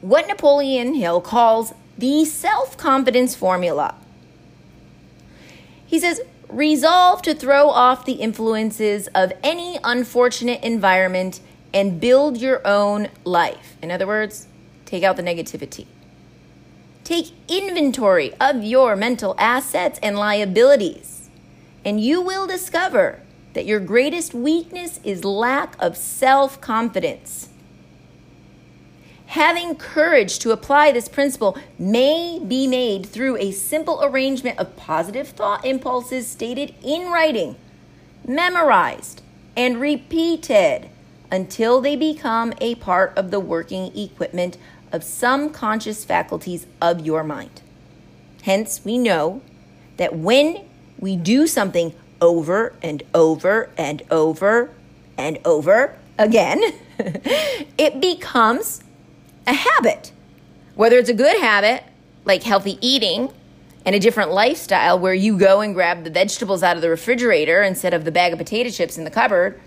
what 0.00 0.26
Napoleon 0.26 0.94
Hill 0.94 1.20
calls 1.20 1.72
the 1.96 2.24
self 2.24 2.76
confidence 2.76 3.36
formula. 3.36 3.94
He 5.86 6.00
says, 6.00 6.20
resolve 6.48 7.22
to 7.22 7.34
throw 7.34 7.68
off 7.68 8.04
the 8.04 8.14
influences 8.14 9.08
of 9.14 9.32
any 9.42 9.78
unfortunate 9.84 10.62
environment 10.64 11.40
and 11.72 12.00
build 12.00 12.38
your 12.38 12.66
own 12.66 13.08
life. 13.24 13.76
In 13.82 13.90
other 13.90 14.06
words, 14.06 14.48
Take 14.92 15.04
out 15.04 15.16
the 15.16 15.22
negativity. 15.22 15.86
Take 17.04 17.32
inventory 17.48 18.32
of 18.40 18.62
your 18.62 18.94
mental 18.94 19.34
assets 19.38 19.98
and 20.02 20.16
liabilities, 20.16 21.28
and 21.84 22.00
you 22.00 22.20
will 22.20 22.46
discover 22.46 23.20
that 23.54 23.66
your 23.66 23.80
greatest 23.80 24.32
weakness 24.34 25.00
is 25.02 25.24
lack 25.24 25.74
of 25.80 25.96
self 25.96 26.60
confidence. 26.60 27.48
Having 29.26 29.76
courage 29.76 30.38
to 30.40 30.50
apply 30.52 30.92
this 30.92 31.08
principle 31.08 31.56
may 31.78 32.38
be 32.38 32.66
made 32.66 33.06
through 33.06 33.38
a 33.38 33.50
simple 33.50 34.00
arrangement 34.04 34.58
of 34.58 34.76
positive 34.76 35.28
thought 35.28 35.64
impulses 35.64 36.28
stated 36.28 36.74
in 36.84 37.10
writing, 37.10 37.56
memorized, 38.28 39.22
and 39.56 39.80
repeated 39.80 40.90
until 41.30 41.80
they 41.80 41.96
become 41.96 42.52
a 42.60 42.74
part 42.74 43.16
of 43.16 43.30
the 43.30 43.40
working 43.40 43.90
equipment 43.96 44.58
of 44.92 45.02
some 45.02 45.50
conscious 45.50 46.04
faculties 46.04 46.66
of 46.80 47.04
your 47.04 47.24
mind. 47.24 47.62
Hence, 48.42 48.82
we 48.84 48.98
know 48.98 49.40
that 49.96 50.16
when 50.16 50.64
we 50.98 51.16
do 51.16 51.46
something 51.46 51.94
over 52.20 52.74
and 52.82 53.02
over 53.14 53.70
and 53.76 54.02
over 54.10 54.70
and 55.16 55.38
over 55.44 55.98
again, 56.18 56.60
it 56.98 58.00
becomes 58.00 58.82
a 59.46 59.54
habit. 59.54 60.12
Whether 60.74 60.98
it's 60.98 61.08
a 61.08 61.14
good 61.14 61.40
habit, 61.40 61.84
like 62.24 62.42
healthy 62.42 62.78
eating, 62.80 63.32
and 63.84 63.96
a 63.96 64.00
different 64.00 64.30
lifestyle 64.30 64.98
where 64.98 65.14
you 65.14 65.36
go 65.36 65.60
and 65.60 65.74
grab 65.74 66.04
the 66.04 66.10
vegetables 66.10 66.62
out 66.62 66.76
of 66.76 66.82
the 66.82 66.88
refrigerator 66.88 67.62
instead 67.62 67.94
of 67.94 68.04
the 68.04 68.12
bag 68.12 68.32
of 68.32 68.38
potato 68.38 68.70
chips 68.70 68.96
in 68.96 69.04
the 69.04 69.10
cupboard, 69.10 69.60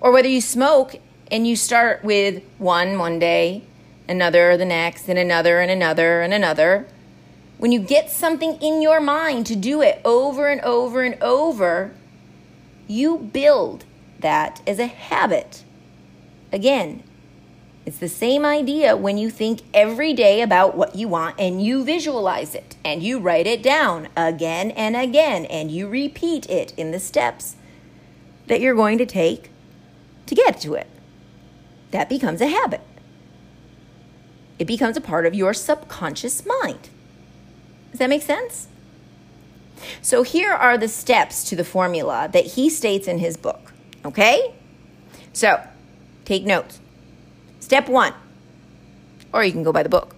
or 0.00 0.10
whether 0.12 0.28
you 0.28 0.40
smoke 0.40 0.96
and 1.30 1.46
you 1.46 1.54
start 1.56 2.02
with 2.02 2.42
one 2.58 2.98
one 2.98 3.18
day, 3.18 3.64
another 4.10 4.56
the 4.56 4.64
next, 4.64 5.08
and 5.08 5.18
another 5.18 5.60
and 5.60 5.70
another 5.70 6.20
and 6.20 6.34
another. 6.34 6.86
When 7.58 7.72
you 7.72 7.78
get 7.78 8.10
something 8.10 8.60
in 8.60 8.82
your 8.82 9.00
mind 9.00 9.46
to 9.46 9.56
do 9.56 9.80
it 9.80 10.00
over 10.04 10.48
and 10.48 10.60
over 10.62 11.02
and 11.02 11.22
over, 11.22 11.94
you 12.88 13.18
build 13.18 13.84
that 14.18 14.60
as 14.66 14.78
a 14.78 14.86
habit. 14.86 15.64
Again, 16.52 17.04
it's 17.86 17.98
the 17.98 18.08
same 18.08 18.44
idea 18.44 18.96
when 18.96 19.16
you 19.16 19.30
think 19.30 19.62
every 19.72 20.12
day 20.12 20.42
about 20.42 20.76
what 20.76 20.96
you 20.96 21.08
want 21.08 21.36
and 21.38 21.62
you 21.62 21.84
visualize 21.84 22.54
it 22.54 22.76
and 22.84 23.02
you 23.02 23.18
write 23.18 23.46
it 23.46 23.62
down 23.62 24.08
again 24.16 24.70
and 24.72 24.96
again 24.96 25.44
and 25.46 25.70
you 25.70 25.88
repeat 25.88 26.48
it 26.50 26.74
in 26.76 26.90
the 26.90 27.00
steps 27.00 27.56
that 28.48 28.60
you're 28.60 28.74
going 28.74 28.98
to 28.98 29.06
take 29.06 29.50
to 30.26 30.34
get 30.34 30.60
to 30.60 30.74
it. 30.74 30.88
That 31.92 32.08
becomes 32.08 32.40
a 32.40 32.48
habit 32.48 32.82
it 34.60 34.66
becomes 34.66 34.94
a 34.94 35.00
part 35.00 35.24
of 35.24 35.34
your 35.34 35.54
subconscious 35.54 36.44
mind. 36.44 36.90
Does 37.90 37.98
that 37.98 38.10
make 38.10 38.22
sense? 38.22 38.68
So 40.02 40.22
here 40.22 40.52
are 40.52 40.76
the 40.76 40.86
steps 40.86 41.42
to 41.44 41.56
the 41.56 41.64
formula 41.64 42.28
that 42.34 42.44
he 42.44 42.68
states 42.68 43.08
in 43.08 43.18
his 43.18 43.38
book. 43.38 43.72
Okay? 44.04 44.54
So 45.32 45.66
take 46.26 46.44
notes. 46.44 46.78
Step 47.58 47.88
one, 47.88 48.12
or 49.32 49.42
you 49.42 49.50
can 49.50 49.62
go 49.62 49.72
by 49.72 49.82
the 49.82 49.88
book. 49.88 50.14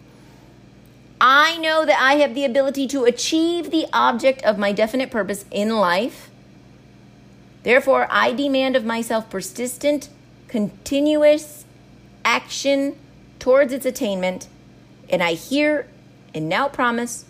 I 1.20 1.56
know 1.58 1.86
that 1.86 2.00
I 2.00 2.14
have 2.14 2.34
the 2.34 2.44
ability 2.44 2.88
to 2.88 3.04
achieve 3.04 3.70
the 3.70 3.86
object 3.92 4.42
of 4.42 4.58
my 4.58 4.72
definite 4.72 5.12
purpose 5.12 5.44
in 5.52 5.76
life. 5.76 6.30
Therefore, 7.62 8.08
I 8.10 8.32
demand 8.32 8.74
of 8.74 8.84
myself 8.84 9.30
persistent, 9.30 10.08
continuous 10.48 11.64
action 12.24 12.96
towards 13.42 13.72
its 13.72 13.84
attainment, 13.84 14.46
and 15.10 15.20
I 15.20 15.32
here 15.32 15.88
and 16.32 16.48
now 16.48 16.68
promise 16.68 17.24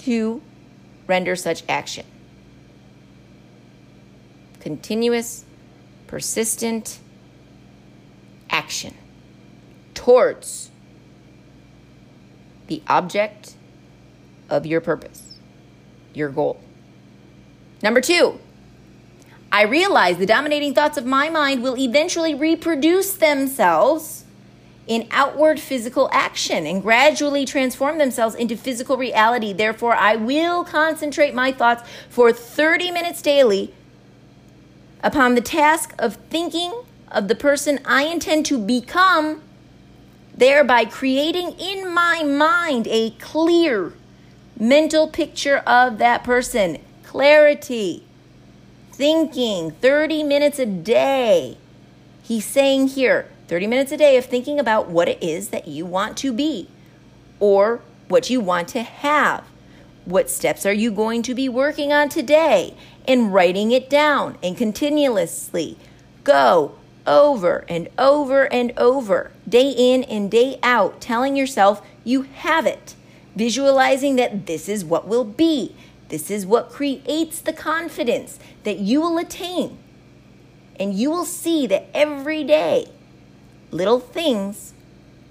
to 0.00 0.42
render 1.06 1.34
such 1.34 1.62
action. 1.66 2.04
Continuous, 4.60 5.46
persistent 6.08 6.98
action 8.50 8.92
towards 9.94 10.70
the 12.66 12.82
object 12.86 13.54
of 14.50 14.66
your 14.66 14.82
purpose, 14.82 15.38
your 16.12 16.28
goal. 16.28 16.60
Number 17.82 18.02
two, 18.02 18.38
I 19.50 19.62
realize 19.62 20.18
the 20.18 20.26
dominating 20.26 20.74
thoughts 20.74 20.98
of 20.98 21.06
my 21.06 21.30
mind 21.30 21.62
will 21.62 21.78
eventually 21.78 22.34
reproduce 22.34 23.14
themselves 23.14 24.25
in 24.86 25.06
outward 25.10 25.58
physical 25.58 26.08
action 26.12 26.66
and 26.66 26.82
gradually 26.82 27.44
transform 27.44 27.98
themselves 27.98 28.34
into 28.34 28.56
physical 28.56 28.96
reality. 28.96 29.52
Therefore, 29.52 29.94
I 29.94 30.16
will 30.16 30.64
concentrate 30.64 31.34
my 31.34 31.52
thoughts 31.52 31.88
for 32.08 32.32
30 32.32 32.90
minutes 32.92 33.20
daily 33.20 33.74
upon 35.02 35.34
the 35.34 35.40
task 35.40 35.94
of 35.98 36.16
thinking 36.30 36.72
of 37.10 37.28
the 37.28 37.34
person 37.34 37.80
I 37.84 38.04
intend 38.04 38.46
to 38.46 38.58
become, 38.58 39.42
thereby 40.34 40.84
creating 40.84 41.52
in 41.58 41.92
my 41.92 42.22
mind 42.22 42.86
a 42.88 43.10
clear 43.10 43.92
mental 44.58 45.08
picture 45.08 45.58
of 45.58 45.98
that 45.98 46.24
person. 46.24 46.78
Clarity. 47.02 48.04
Thinking 48.92 49.72
30 49.72 50.22
minutes 50.22 50.58
a 50.58 50.66
day. 50.66 51.58
He's 52.22 52.44
saying 52.44 52.88
here, 52.88 53.28
30 53.48 53.66
minutes 53.68 53.92
a 53.92 53.96
day 53.96 54.16
of 54.16 54.24
thinking 54.24 54.58
about 54.58 54.88
what 54.88 55.08
it 55.08 55.22
is 55.22 55.48
that 55.48 55.68
you 55.68 55.86
want 55.86 56.16
to 56.18 56.32
be 56.32 56.68
or 57.38 57.80
what 58.08 58.28
you 58.30 58.40
want 58.40 58.68
to 58.68 58.82
have. 58.82 59.44
What 60.04 60.30
steps 60.30 60.64
are 60.66 60.72
you 60.72 60.90
going 60.90 61.22
to 61.22 61.34
be 61.34 61.48
working 61.48 61.92
on 61.92 62.08
today? 62.08 62.74
And 63.06 63.32
writing 63.32 63.70
it 63.70 63.88
down 63.88 64.36
and 64.42 64.56
continuously 64.56 65.78
go 66.24 66.76
over 67.06 67.64
and 67.68 67.88
over 67.96 68.52
and 68.52 68.72
over, 68.76 69.30
day 69.48 69.70
in 69.70 70.02
and 70.04 70.28
day 70.30 70.58
out, 70.62 71.00
telling 71.00 71.36
yourself 71.36 71.86
you 72.02 72.22
have 72.22 72.66
it, 72.66 72.96
visualizing 73.36 74.16
that 74.16 74.46
this 74.46 74.68
is 74.68 74.84
what 74.84 75.06
will 75.06 75.24
be. 75.24 75.76
This 76.08 76.30
is 76.30 76.46
what 76.46 76.70
creates 76.70 77.40
the 77.40 77.52
confidence 77.52 78.38
that 78.64 78.78
you 78.78 79.00
will 79.00 79.18
attain. 79.18 79.78
And 80.78 80.94
you 80.94 81.10
will 81.10 81.24
see 81.24 81.66
that 81.68 81.86
every 81.94 82.44
day 82.44 82.88
little 83.70 84.00
things 84.00 84.72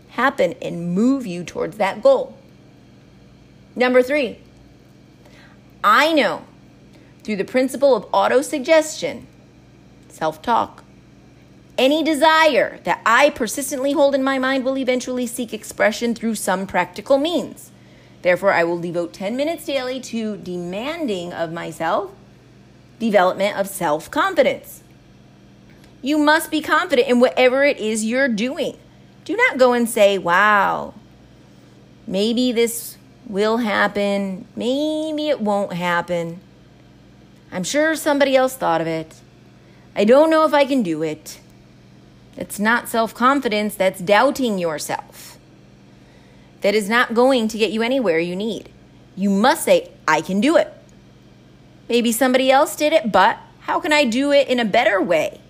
happen 0.09 0.55
and 0.61 0.93
move 0.93 1.25
you 1.25 1.43
towards 1.43 1.77
that 1.77 2.01
goal. 2.01 2.37
Number 3.75 4.01
three, 4.01 4.39
I 5.83 6.13
know 6.13 6.43
through 7.23 7.35
the 7.35 7.43
principle 7.43 7.95
of 7.95 8.07
auto-suggestion, 8.11 9.27
self-talk, 10.09 10.83
any 11.77 12.03
desire 12.03 12.79
that 12.85 13.01
I 13.05 13.31
persistently 13.31 13.91
hold 13.91 14.15
in 14.15 14.23
my 14.23 14.39
mind 14.39 14.63
will 14.63 14.77
eventually 14.77 15.27
seek 15.27 15.53
expression 15.53 16.15
through 16.15 16.35
some 16.35 16.65
practical 16.65 17.17
means. 17.17 17.71
Therefore, 18.21 18.53
I 18.53 18.63
will 18.63 18.79
devote 18.79 19.11
10 19.11 19.35
minutes 19.35 19.65
daily 19.65 19.99
to 20.01 20.37
demanding 20.37 21.33
of 21.33 21.51
myself 21.51 22.11
development 22.99 23.57
of 23.57 23.67
self 23.67 24.09
confidence. 24.09 24.81
You 26.05 26.19
must 26.19 26.51
be 26.51 26.61
confident 26.61 27.07
in 27.07 27.19
whatever 27.19 27.63
it 27.63 27.79
is 27.79 28.05
you're 28.05 28.27
doing. 28.27 28.77
Do 29.23 29.35
not 29.35 29.57
go 29.57 29.73
and 29.73 29.89
say, 29.89 30.19
wow, 30.19 30.93
maybe 32.05 32.51
this 32.51 32.97
will 33.25 33.57
happen, 33.57 34.45
maybe 34.55 35.29
it 35.29 35.41
won't 35.41 35.73
happen. 35.73 36.41
I'm 37.51 37.63
sure 37.63 37.95
somebody 37.95 38.35
else 38.35 38.55
thought 38.55 38.81
of 38.81 38.85
it. 38.87 39.15
I 39.95 40.05
don't 40.05 40.29
know 40.29 40.45
if 40.45 40.53
I 40.53 40.63
can 40.65 40.83
do 40.83 41.01
it. 41.01 41.39
That's 42.35 42.59
not 42.59 42.87
self 42.87 43.15
confidence, 43.15 43.73
that's 43.73 43.99
doubting 43.99 44.59
yourself. 44.59 45.39
That 46.61 46.75
is 46.75 46.87
not 46.87 47.15
going 47.15 47.47
to 47.47 47.57
get 47.57 47.71
you 47.71 47.81
anywhere 47.81 48.19
you 48.19 48.35
need. 48.35 48.69
You 49.15 49.31
must 49.31 49.63
say, 49.63 49.89
I 50.07 50.21
can 50.21 50.39
do 50.39 50.55
it. 50.55 50.71
Maybe 51.89 52.11
somebody 52.11 52.51
else 52.51 52.75
did 52.75 52.93
it, 52.93 53.11
but 53.11 53.39
how 53.61 53.79
can 53.79 53.91
I 53.91 54.05
do 54.05 54.31
it 54.31 54.47
in 54.47 54.59
a 54.59 54.65
better 54.65 55.01
way? 55.01 55.41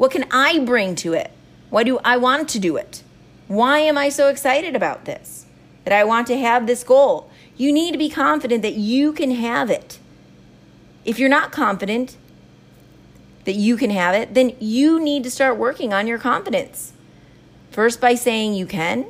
What 0.00 0.12
can 0.12 0.24
I 0.30 0.60
bring 0.60 0.94
to 0.94 1.12
it? 1.12 1.30
Why 1.68 1.84
do 1.84 1.98
I 2.02 2.16
want 2.16 2.48
to 2.48 2.58
do 2.58 2.78
it? 2.78 3.02
Why 3.48 3.80
am 3.80 3.98
I 3.98 4.08
so 4.08 4.28
excited 4.28 4.74
about 4.74 5.04
this? 5.04 5.44
That 5.84 5.92
I 5.92 6.04
want 6.04 6.26
to 6.28 6.38
have 6.38 6.66
this 6.66 6.82
goal. 6.82 7.30
You 7.58 7.70
need 7.70 7.92
to 7.92 7.98
be 7.98 8.08
confident 8.08 8.62
that 8.62 8.76
you 8.76 9.12
can 9.12 9.30
have 9.32 9.68
it. 9.68 9.98
If 11.04 11.18
you're 11.18 11.28
not 11.28 11.52
confident 11.52 12.16
that 13.44 13.56
you 13.56 13.76
can 13.76 13.90
have 13.90 14.14
it, 14.14 14.32
then 14.32 14.56
you 14.58 14.98
need 14.98 15.22
to 15.24 15.30
start 15.30 15.58
working 15.58 15.92
on 15.92 16.06
your 16.06 16.18
confidence. 16.18 16.94
First, 17.70 18.00
by 18.00 18.14
saying 18.14 18.54
you 18.54 18.64
can. 18.64 19.04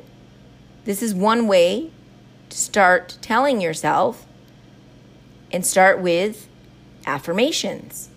This 0.83 1.01
is 1.01 1.15
one 1.15 1.47
way 1.47 1.91
to 2.49 2.57
start 2.57 3.17
telling 3.21 3.61
yourself 3.61 4.25
and 5.53 5.65
start 5.65 6.01
with 6.01 6.49
affirmations. 7.05 8.09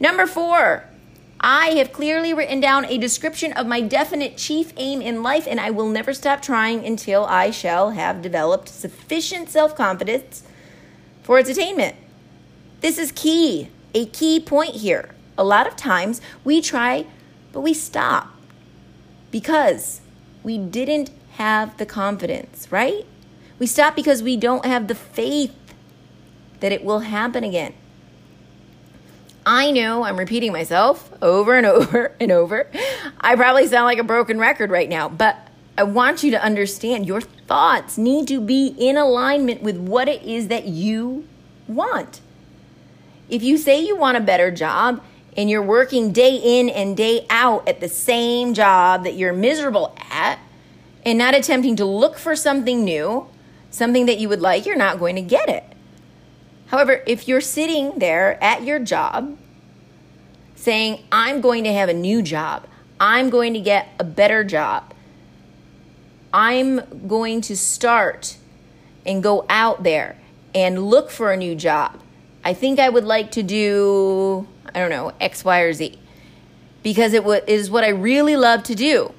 Number 0.00 0.26
four, 0.26 0.88
I 1.46 1.72
have 1.72 1.92
clearly 1.92 2.32
written 2.32 2.58
down 2.58 2.86
a 2.86 2.96
description 2.96 3.52
of 3.52 3.66
my 3.66 3.82
definite 3.82 4.38
chief 4.38 4.72
aim 4.78 5.02
in 5.02 5.22
life, 5.22 5.46
and 5.46 5.60
I 5.60 5.68
will 5.68 5.90
never 5.90 6.14
stop 6.14 6.40
trying 6.40 6.86
until 6.86 7.26
I 7.26 7.50
shall 7.50 7.90
have 7.90 8.22
developed 8.22 8.70
sufficient 8.70 9.50
self 9.50 9.76
confidence 9.76 10.42
for 11.22 11.38
its 11.38 11.50
attainment. 11.50 11.96
This 12.80 12.96
is 12.96 13.12
key, 13.12 13.68
a 13.92 14.06
key 14.06 14.40
point 14.40 14.76
here. 14.76 15.10
A 15.36 15.44
lot 15.44 15.66
of 15.66 15.76
times 15.76 16.22
we 16.44 16.62
try, 16.62 17.04
but 17.52 17.60
we 17.60 17.74
stop 17.74 18.30
because 19.30 20.00
we 20.42 20.56
didn't 20.56 21.10
have 21.32 21.76
the 21.76 21.84
confidence, 21.84 22.68
right? 22.72 23.04
We 23.58 23.66
stop 23.66 23.94
because 23.94 24.22
we 24.22 24.38
don't 24.38 24.64
have 24.64 24.88
the 24.88 24.94
faith 24.94 25.74
that 26.60 26.72
it 26.72 26.82
will 26.82 27.00
happen 27.00 27.44
again. 27.44 27.74
I 29.46 29.70
know 29.70 30.04
I'm 30.04 30.16
repeating 30.16 30.52
myself 30.52 31.12
over 31.20 31.56
and 31.56 31.66
over 31.66 32.12
and 32.20 32.32
over. 32.32 32.68
I 33.20 33.36
probably 33.36 33.66
sound 33.66 33.84
like 33.84 33.98
a 33.98 34.04
broken 34.04 34.38
record 34.38 34.70
right 34.70 34.88
now, 34.88 35.08
but 35.08 35.36
I 35.76 35.82
want 35.82 36.22
you 36.22 36.30
to 36.30 36.42
understand 36.42 37.06
your 37.06 37.20
thoughts 37.20 37.98
need 37.98 38.28
to 38.28 38.40
be 38.40 38.74
in 38.78 38.96
alignment 38.96 39.62
with 39.62 39.76
what 39.76 40.08
it 40.08 40.22
is 40.22 40.48
that 40.48 40.66
you 40.66 41.26
want. 41.66 42.20
If 43.28 43.42
you 43.42 43.58
say 43.58 43.80
you 43.80 43.96
want 43.96 44.16
a 44.16 44.20
better 44.20 44.50
job 44.50 45.02
and 45.36 45.50
you're 45.50 45.62
working 45.62 46.12
day 46.12 46.36
in 46.36 46.68
and 46.68 46.96
day 46.96 47.26
out 47.28 47.66
at 47.68 47.80
the 47.80 47.88
same 47.88 48.54
job 48.54 49.02
that 49.04 49.14
you're 49.14 49.32
miserable 49.32 49.96
at 50.10 50.38
and 51.04 51.18
not 51.18 51.34
attempting 51.34 51.74
to 51.76 51.84
look 51.84 52.18
for 52.18 52.36
something 52.36 52.84
new, 52.84 53.26
something 53.70 54.06
that 54.06 54.18
you 54.18 54.28
would 54.28 54.40
like, 54.40 54.66
you're 54.66 54.76
not 54.76 55.00
going 55.00 55.16
to 55.16 55.22
get 55.22 55.48
it. 55.48 55.64
However, 56.66 57.02
if 57.06 57.26
you're 57.26 57.40
sitting 57.40 57.98
there 57.98 58.42
at 58.42 58.62
your 58.62 58.78
job 58.78 59.36
saying, 60.64 61.04
I'm 61.12 61.40
going 61.40 61.64
to 61.64 61.72
have 61.72 61.88
a 61.88 61.94
new 61.94 62.22
job, 62.22 62.66
I'm 62.98 63.30
going 63.30 63.54
to 63.54 63.60
get 63.60 63.88
a 63.98 64.04
better 64.04 64.44
job, 64.44 64.94
I'm 66.32 67.06
going 67.06 67.40
to 67.42 67.56
start 67.56 68.36
and 69.06 69.22
go 69.22 69.44
out 69.48 69.82
there 69.82 70.18
and 70.54 70.86
look 70.86 71.10
for 71.10 71.32
a 71.32 71.36
new 71.36 71.54
job. 71.54 72.00
I 72.44 72.54
think 72.54 72.78
I 72.78 72.88
would 72.88 73.04
like 73.04 73.30
to 73.32 73.42
do, 73.42 74.46
I 74.74 74.78
don't 74.78 74.90
know, 74.90 75.12
X, 75.20 75.44
Y, 75.44 75.60
or 75.60 75.72
Z 75.72 75.98
because 76.82 77.14
it 77.14 77.24
is 77.46 77.70
what 77.70 77.82
I 77.82 77.88
really 77.88 78.36
love 78.36 78.62
to 78.64 78.74
do. 78.74 79.14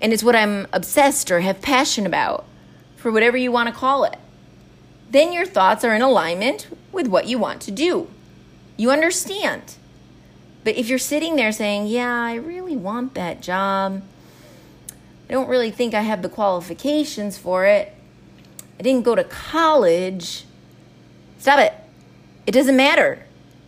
And 0.00 0.12
it's 0.12 0.22
what 0.22 0.36
I'm 0.36 0.68
obsessed 0.72 1.30
or 1.30 1.40
have 1.40 1.60
passion 1.60 2.06
about, 2.06 2.44
for 2.96 3.10
whatever 3.10 3.36
you 3.36 3.50
want 3.50 3.68
to 3.68 3.74
call 3.74 4.04
it 4.04 4.16
then 5.10 5.32
your 5.32 5.46
thoughts 5.46 5.84
are 5.84 5.94
in 5.94 6.02
alignment 6.02 6.68
with 6.92 7.06
what 7.06 7.26
you 7.26 7.38
want 7.38 7.62
to 7.62 7.70
do. 7.70 8.08
You 8.76 8.90
understand. 8.90 9.76
But 10.66 10.76
if 10.76 10.88
you're 10.88 10.98
sitting 10.98 11.36
there 11.36 11.52
saying, 11.52 11.86
Yeah, 11.86 12.12
I 12.12 12.34
really 12.34 12.76
want 12.76 13.14
that 13.14 13.40
job, 13.40 14.02
I 15.30 15.32
don't 15.32 15.48
really 15.48 15.70
think 15.70 15.94
I 15.94 16.00
have 16.00 16.22
the 16.22 16.28
qualifications 16.28 17.38
for 17.38 17.64
it, 17.66 17.94
I 18.76 18.82
didn't 18.82 19.04
go 19.04 19.14
to 19.14 19.22
college, 19.22 20.44
stop 21.38 21.60
it. 21.60 21.72
It 22.48 22.50
doesn't 22.50 22.76
matter. 22.76 23.24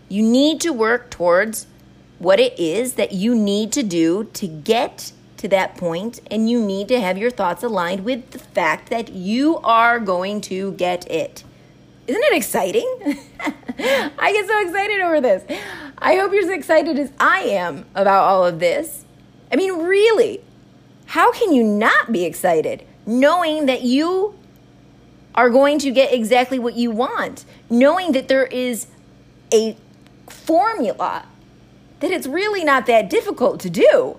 You 0.09 0.25
need 0.25 0.61
to 0.63 0.73
work 0.73 1.09
towards 1.09 1.69
what 2.19 2.41
it 2.41 2.59
is 2.59 2.95
that 2.95 3.13
you 3.13 3.33
need 3.33 3.71
to 3.75 3.85
do 3.85 4.25
to 4.33 4.49
get 4.49 5.13
to 5.37 5.47
that 5.47 5.77
point, 5.77 6.19
and 6.33 6.51
you 6.51 6.61
need 6.61 6.89
to 6.89 7.01
have 7.01 7.17
your 7.17 7.31
thoughts 7.31 7.63
aligned 7.63 8.05
with 8.05 8.33
the 8.33 8.41
fact 8.41 8.91
that 8.91 9.13
you 9.13 9.59
are 9.59 10.01
going 10.01 10.41
to 10.41 10.73
get 10.73 11.09
it. 11.09 11.45
Isn't 12.09 12.25
it 12.25 12.37
exciting? 12.37 12.99
I 13.79 14.33
get 14.33 14.49
so 14.49 14.63
excited 14.63 15.01
over 15.01 15.21
this. 15.21 15.45
I 16.01 16.17
hope 16.17 16.33
you're 16.33 16.45
as 16.45 16.51
excited 16.51 16.99
as 16.99 17.13
I 17.19 17.41
am 17.41 17.85
about 17.95 18.25
all 18.25 18.47
of 18.47 18.61
this. 18.61 19.05
I 19.51 19.57
mean, 19.57 19.79
really, 19.79 20.41
how 21.07 21.33
can 21.33 21.53
you 21.53 21.65
not 21.65 22.13
be 22.13 22.25
excited 22.25 22.85
knowing 23.05 23.67
that 23.67 23.83
you 23.83 24.39
are 25.35 25.51
going 25.51 25.79
to 25.81 25.91
get 25.91 26.13
exactly 26.13 26.59
what 26.59 26.75
you 26.75 26.91
want, 26.91 27.45
knowing 27.71 28.13
that 28.13 28.29
there 28.29 28.47
is 28.47 28.87
a 29.53 29.77
formula 30.29 31.25
that 32.01 32.11
it's 32.11 32.27
really 32.27 32.63
not 32.63 32.87
that 32.87 33.11
difficult 33.11 33.59
to 33.61 33.71
do? 33.71 34.19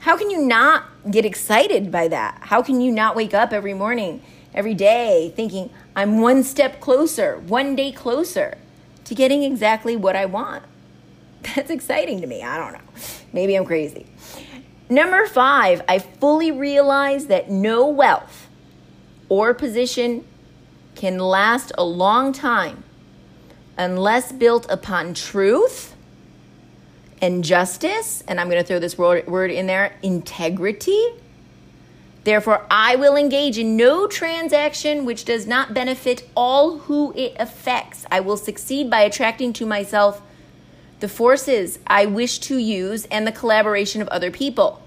How 0.00 0.16
can 0.16 0.30
you 0.30 0.44
not 0.44 0.84
get 1.10 1.24
excited 1.24 1.90
by 1.90 2.08
that? 2.08 2.38
How 2.42 2.60
can 2.60 2.80
you 2.80 2.90
not 2.92 3.14
wake 3.14 3.32
up 3.32 3.52
every 3.52 3.72
morning, 3.72 4.20
every 4.52 4.74
day, 4.74 5.32
thinking, 5.36 5.70
I'm 5.94 6.20
one 6.20 6.42
step 6.42 6.80
closer, 6.80 7.38
one 7.38 7.76
day 7.76 7.92
closer 7.92 8.58
to 9.04 9.14
getting 9.14 9.42
exactly 9.42 9.96
what 9.96 10.16
I 10.16 10.26
want? 10.26 10.64
That's 11.54 11.70
exciting 11.70 12.20
to 12.20 12.26
me. 12.26 12.42
I 12.42 12.56
don't 12.56 12.72
know. 12.72 13.02
Maybe 13.32 13.54
I'm 13.56 13.64
crazy. 13.64 14.06
Number 14.88 15.26
five, 15.26 15.82
I 15.88 15.98
fully 15.98 16.50
realize 16.50 17.26
that 17.26 17.50
no 17.50 17.86
wealth 17.86 18.48
or 19.28 19.54
position 19.54 20.26
can 20.94 21.18
last 21.18 21.72
a 21.78 21.84
long 21.84 22.32
time 22.32 22.84
unless 23.78 24.32
built 24.32 24.66
upon 24.70 25.14
truth 25.14 25.94
and 27.22 27.44
justice, 27.44 28.22
and 28.26 28.40
I'm 28.40 28.50
going 28.50 28.60
to 28.60 28.66
throw 28.66 28.78
this 28.78 28.98
word, 28.98 29.26
word 29.26 29.50
in 29.50 29.66
there 29.66 29.96
integrity. 30.02 31.02
Therefore, 32.24 32.66
I 32.70 32.94
will 32.96 33.16
engage 33.16 33.58
in 33.58 33.76
no 33.76 34.06
transaction 34.06 35.04
which 35.04 35.24
does 35.24 35.46
not 35.46 35.74
benefit 35.74 36.28
all 36.36 36.78
who 36.78 37.12
it 37.16 37.34
affects. 37.38 38.06
I 38.10 38.20
will 38.20 38.36
succeed 38.36 38.88
by 38.88 39.00
attracting 39.00 39.52
to 39.54 39.66
myself 39.66 40.22
the 41.00 41.08
forces 41.08 41.80
I 41.86 42.06
wish 42.06 42.38
to 42.40 42.58
use 42.58 43.06
and 43.06 43.26
the 43.26 43.32
collaboration 43.32 44.00
of 44.00 44.08
other 44.08 44.30
people. 44.30 44.82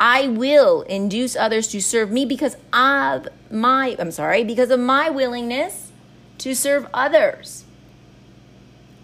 I 0.00 0.26
will 0.26 0.82
induce 0.82 1.36
others 1.36 1.68
to 1.68 1.80
serve 1.80 2.10
me 2.10 2.24
because 2.24 2.56
of 2.72 3.28
my 3.48 3.94
I'm 4.00 4.10
sorry, 4.10 4.42
because 4.42 4.70
of 4.70 4.80
my 4.80 5.08
willingness 5.08 5.92
to 6.38 6.56
serve 6.56 6.88
others. 6.92 7.64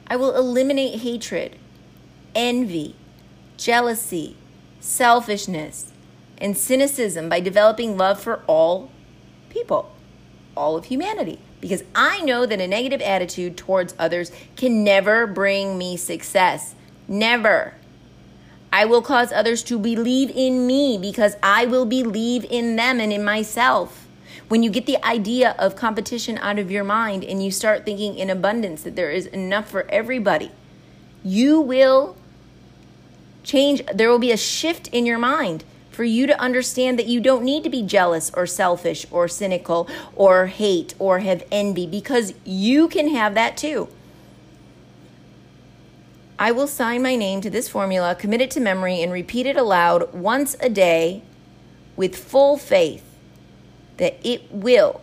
I 0.09 0.17
will 0.17 0.35
eliminate 0.35 1.03
hatred 1.03 1.57
envy, 2.35 2.97
jealousy, 3.57 4.37
selfishness, 4.81 5.93
and 6.41 6.57
cynicism 6.57 7.29
by 7.29 7.41
developing 7.41 7.97
love 7.97 8.21
for 8.21 8.43
all 8.47 8.91
people, 9.51 9.95
all 10.57 10.77
of 10.77 10.87
humanity. 10.87 11.39
Because 11.61 11.83
I 11.95 12.21
know 12.23 12.47
that 12.47 12.61
a 12.61 12.69
negative 12.69 13.01
attitude 13.01 13.57
towards 13.57 13.95
others 13.99 14.31
can 14.57 14.85
never 14.85 15.27
bring 15.27 15.77
me 15.77 15.97
success. 15.97 16.75
Never. 17.09 17.75
I 18.73 18.85
will 18.85 19.03
cause 19.03 19.33
others 19.33 19.63
to 19.65 19.79
believe 19.79 20.31
in 20.31 20.67
me 20.67 20.99
because 20.99 21.37
I 21.43 21.67
will 21.67 21.87
believe 21.87 22.45
in 22.49 22.77
them 22.77 23.01
and 23.01 23.13
in 23.13 23.25
myself. 23.25 24.07
when 24.49 24.63
you 24.63 24.71
get 24.71 24.87
the 24.87 25.03
idea 25.05 25.55
of 25.59 25.77
competition 25.77 26.39
out 26.39 26.59
of 26.59 26.71
your 26.71 26.85
mind 26.85 27.23
and 27.23 27.45
you 27.45 27.51
start 27.51 27.85
thinking 27.85 28.17
in 28.17 28.31
abundance 28.31 28.83
that 28.83 28.97
there 28.97 29.11
is 29.11 29.27
enough 29.27 29.69
for 29.69 29.87
everybody, 29.91 30.51
you 31.23 31.61
will 31.61 32.17
change. 33.43 33.83
There 33.93 34.09
will 34.09 34.19
be 34.19 34.33
a 34.33 34.37
shift 34.37 34.89
in 34.89 35.05
your 35.05 35.19
mind 35.19 35.65
for 35.99 36.05
you 36.05 36.29
to 36.29 36.41
understand 36.41 36.97
that 36.97 37.09
you 37.09 37.19
don't 37.19 37.43
need 37.43 37.65
to 37.65 37.69
be 37.69 37.83
jealous 37.83 38.31
or 38.35 38.47
selfish 38.47 39.05
or 39.11 39.27
cynical 39.27 39.89
or 40.15 40.47
hate 40.47 40.95
or 41.01 41.19
have 41.19 41.43
envy 41.51 41.89
because 41.89 42.35
you 42.45 42.87
can 42.87 43.09
have 43.09 43.35
that 43.35 43.57
too. 43.57 43.89
I 46.39 46.53
will 46.53 46.69
sign 46.69 47.03
my 47.03 47.17
name 47.17 47.41
to 47.41 47.51
this 47.51 47.69
formula, 47.69 48.15
commit 48.15 48.41
it 48.41 48.53
to 48.53 48.61
memory, 48.61 49.03
and 49.03 49.11
repeat 49.11 49.45
it 49.45 49.57
aloud 49.57 50.15
once 50.15 50.55
a 50.61 50.69
day 50.69 51.25
with 51.97 52.15
full 52.15 52.57
faith 52.57 53.05
that 53.97 54.21
it 54.23 54.53
will 54.53 55.01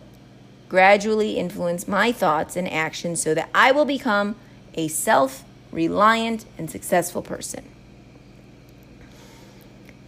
gradually 0.70 1.32
influence 1.32 1.86
my 1.86 2.10
thoughts 2.10 2.56
and 2.56 2.66
actions 2.72 3.20
so 3.20 3.34
that 3.34 3.50
I 3.54 3.70
will 3.70 3.84
become 3.84 4.34
a 4.72 4.88
self 4.88 5.44
reliant 5.70 6.46
and 6.56 6.70
successful 6.70 7.20
person. 7.20 7.75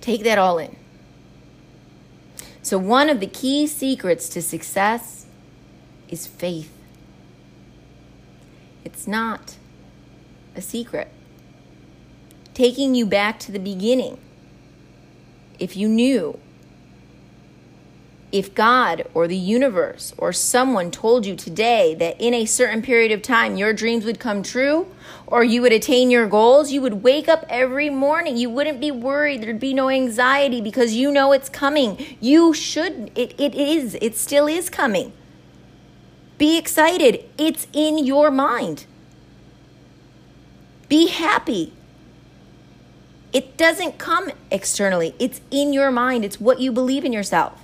Take 0.00 0.22
that 0.24 0.38
all 0.38 0.58
in. 0.58 0.76
So, 2.62 2.78
one 2.78 3.08
of 3.08 3.20
the 3.20 3.26
key 3.26 3.66
secrets 3.66 4.28
to 4.30 4.42
success 4.42 5.26
is 6.08 6.26
faith. 6.26 6.72
It's 8.84 9.06
not 9.06 9.56
a 10.54 10.60
secret 10.60 11.08
taking 12.58 12.92
you 12.92 13.06
back 13.06 13.38
to 13.38 13.52
the 13.52 13.58
beginning. 13.60 14.18
If 15.60 15.76
you 15.76 15.88
knew, 15.88 16.40
if 18.30 18.54
God 18.54 19.06
or 19.14 19.26
the 19.26 19.36
universe 19.36 20.12
or 20.18 20.32
someone 20.32 20.90
told 20.90 21.24
you 21.24 21.34
today 21.34 21.94
that 21.94 22.20
in 22.20 22.34
a 22.34 22.44
certain 22.44 22.82
period 22.82 23.10
of 23.12 23.22
time 23.22 23.56
your 23.56 23.72
dreams 23.72 24.04
would 24.04 24.20
come 24.20 24.42
true 24.42 24.86
or 25.26 25.44
you 25.44 25.62
would 25.62 25.72
attain 25.72 26.10
your 26.10 26.26
goals, 26.26 26.70
you 26.70 26.80
would 26.82 27.02
wake 27.02 27.28
up 27.28 27.44
every 27.48 27.90
morning. 27.90 28.36
You 28.36 28.50
wouldn't 28.50 28.80
be 28.80 28.90
worried. 28.90 29.42
There'd 29.42 29.60
be 29.60 29.74
no 29.74 29.88
anxiety 29.88 30.60
because 30.60 30.94
you 30.94 31.10
know 31.10 31.32
it's 31.32 31.48
coming. 31.48 32.16
You 32.20 32.52
should, 32.52 33.10
it, 33.14 33.38
it 33.38 33.54
is, 33.54 33.96
it 34.00 34.16
still 34.16 34.46
is 34.46 34.70
coming. 34.70 35.12
Be 36.36 36.56
excited. 36.58 37.24
It's 37.36 37.66
in 37.72 37.98
your 37.98 38.30
mind. 38.30 38.86
Be 40.88 41.08
happy. 41.08 41.72
It 43.32 43.58
doesn't 43.58 43.98
come 43.98 44.30
externally, 44.50 45.14
it's 45.18 45.42
in 45.50 45.74
your 45.74 45.90
mind, 45.90 46.24
it's 46.24 46.40
what 46.40 46.60
you 46.60 46.72
believe 46.72 47.04
in 47.04 47.12
yourself. 47.12 47.62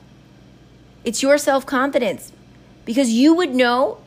It's 1.04 1.22
your 1.22 1.38
self 1.38 1.66
confidence 1.66 2.32
because 2.84 3.10
you 3.10 3.34
would 3.34 3.54
know 3.54 3.98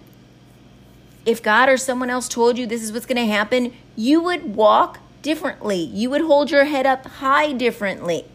if 1.25 1.43
God 1.43 1.67
or 1.67 1.77
someone 1.77 2.09
else 2.09 2.27
told 2.27 2.57
you 2.57 2.65
this 2.65 2.81
is 2.81 2.91
what's 2.91 3.05
going 3.05 3.17
to 3.17 3.31
happen, 3.31 3.73
you 3.95 4.21
would 4.21 4.55
walk 4.55 4.99
differently. 5.21 5.79
You 5.79 6.09
would 6.09 6.21
hold 6.21 6.51
your 6.51 6.65
head 6.65 6.85
up 6.85 7.05
high 7.05 7.51
differently 7.51 8.25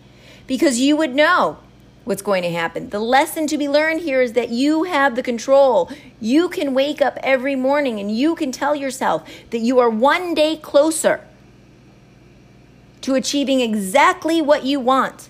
because 0.47 0.79
you 0.79 0.97
would 0.97 1.15
know 1.15 1.59
what's 2.05 2.23
going 2.23 2.43
to 2.43 2.51
happen. 2.51 2.91
The 2.91 2.99
lesson 2.99 3.47
to 3.47 3.57
be 3.57 3.69
learned 3.69 4.03
here 4.03 4.21
is 4.21 4.35
that 4.35 4.51
you 4.51 4.85
have 4.85 5.15
the 5.15 5.23
control. 5.23 5.91
You 6.21 6.49
can 6.49 6.75
wake 6.75 7.01
up 7.01 7.17
every 7.23 7.57
morning 7.57 7.99
and 7.99 8.11
you 8.15 8.35
can 8.35 8.53
tell 8.53 8.75
yourself 8.75 9.29
that 9.51 9.61
you 9.61 9.79
are 9.79 9.89
one 9.89 10.35
day 10.35 10.57
closer 10.57 11.27
to 13.03 13.15
achieving 13.15 13.61
exactly 13.61 14.43
what 14.43 14.65
you 14.65 14.81
want 14.81 15.29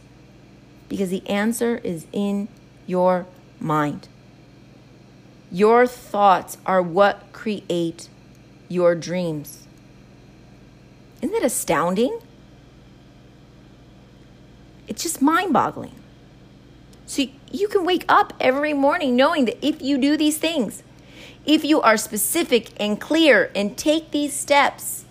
because 0.88 1.10
the 1.10 1.26
answer 1.28 1.76
is 1.78 2.06
in 2.12 2.48
your 2.92 3.26
mind. 3.59 4.09
Your 5.50 5.87
thoughts 5.87 6.59
are 6.66 6.83
what 6.83 7.33
create 7.33 8.09
your 8.68 8.94
dreams. 8.94 9.66
Isn't 11.22 11.33
that 11.33 11.44
astounding? 11.44 12.20
It's 14.88 15.02
just 15.02 15.22
mind 15.22 15.52
boggling. 15.52 15.94
So 17.07 17.24
you 17.50 17.68
can 17.68 17.85
wake 17.85 18.05
up 18.09 18.35
every 18.40 18.74
morning 18.74 19.16
knowing 19.16 19.46
that 19.46 19.66
if 19.66 19.81
you 19.81 19.96
do 19.96 20.16
these 20.16 20.37
things, 20.37 20.83
if 21.46 21.64
you 21.64 21.81
are 21.81 21.96
specific 21.96 22.70
and 22.78 23.00
clear 23.00 23.50
and 23.55 23.76
take 23.76 24.11
these 24.11 24.35
steps, 24.35 25.02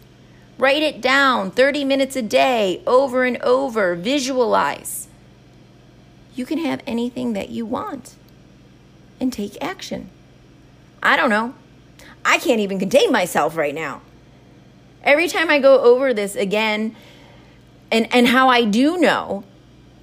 Write 0.61 0.83
it 0.83 1.01
down 1.01 1.49
30 1.49 1.85
minutes 1.85 2.15
a 2.15 2.21
day, 2.21 2.83
over 2.85 3.23
and 3.23 3.41
over. 3.41 3.95
Visualize. 3.95 5.07
You 6.35 6.45
can 6.45 6.57
have 6.59 6.81
anything 6.87 7.33
that 7.33 7.49
you 7.49 7.65
want 7.65 8.15
and 9.19 9.31
take 9.31 9.61
action. 9.61 10.09
I 11.03 11.15
don't 11.17 11.29
know. 11.29 11.53
I 12.23 12.37
can't 12.37 12.59
even 12.59 12.79
contain 12.79 13.11
myself 13.11 13.57
right 13.57 13.73
now. 13.75 14.01
Every 15.03 15.27
time 15.27 15.49
I 15.49 15.59
go 15.59 15.81
over 15.81 16.13
this 16.13 16.35
again, 16.35 16.95
and, 17.91 18.13
and 18.13 18.27
how 18.27 18.49
I 18.49 18.63
do 18.63 18.97
know, 18.97 19.43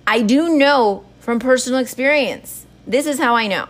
I 0.07 0.23
do 0.23 0.57
know 0.57 1.05
from 1.21 1.39
personal 1.39 1.79
experience. 1.79 2.67
This 2.87 3.07
is 3.07 3.19
how 3.19 3.35
I 3.37 3.47
know. 3.47 3.69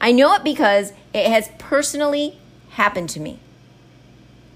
I 0.00 0.12
know 0.12 0.34
it 0.34 0.44
because 0.44 0.92
it 1.12 1.26
has 1.26 1.50
personally 1.58 2.38
happened 2.70 3.08
to 3.10 3.20
me 3.20 3.38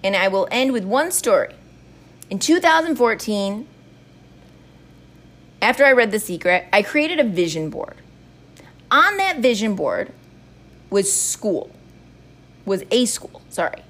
and 0.02 0.16
I 0.16 0.28
will 0.28 0.46
end 0.50 0.72
with 0.72 0.84
one 0.84 1.10
story. 1.10 1.54
In 2.30 2.38
2014, 2.38 3.66
after 5.60 5.84
I 5.84 5.92
read 5.92 6.10
The 6.10 6.18
Secret, 6.18 6.66
I 6.72 6.82
created 6.82 7.18
a 7.18 7.24
vision 7.24 7.70
board. 7.70 7.96
On 8.90 9.16
that 9.16 9.38
vision 9.38 9.74
board 9.74 10.12
was 10.90 11.12
school, 11.12 11.70
was 12.64 12.84
a 12.90 13.04
school, 13.06 13.42
sorry. 13.48 13.82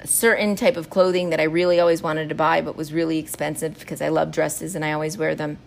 A 0.00 0.06
certain 0.06 0.56
type 0.56 0.76
of 0.76 0.90
clothing 0.90 1.30
that 1.30 1.40
I 1.40 1.44
really 1.44 1.80
always 1.80 2.02
wanted 2.02 2.28
to 2.28 2.34
buy, 2.34 2.60
but 2.60 2.76
was 2.76 2.92
really 2.92 3.18
expensive 3.18 3.78
because 3.78 4.02
I 4.02 4.08
love 4.08 4.32
dresses 4.32 4.74
and 4.74 4.84
I 4.84 4.92
always 4.92 5.16
wear 5.16 5.34
them. 5.34 5.58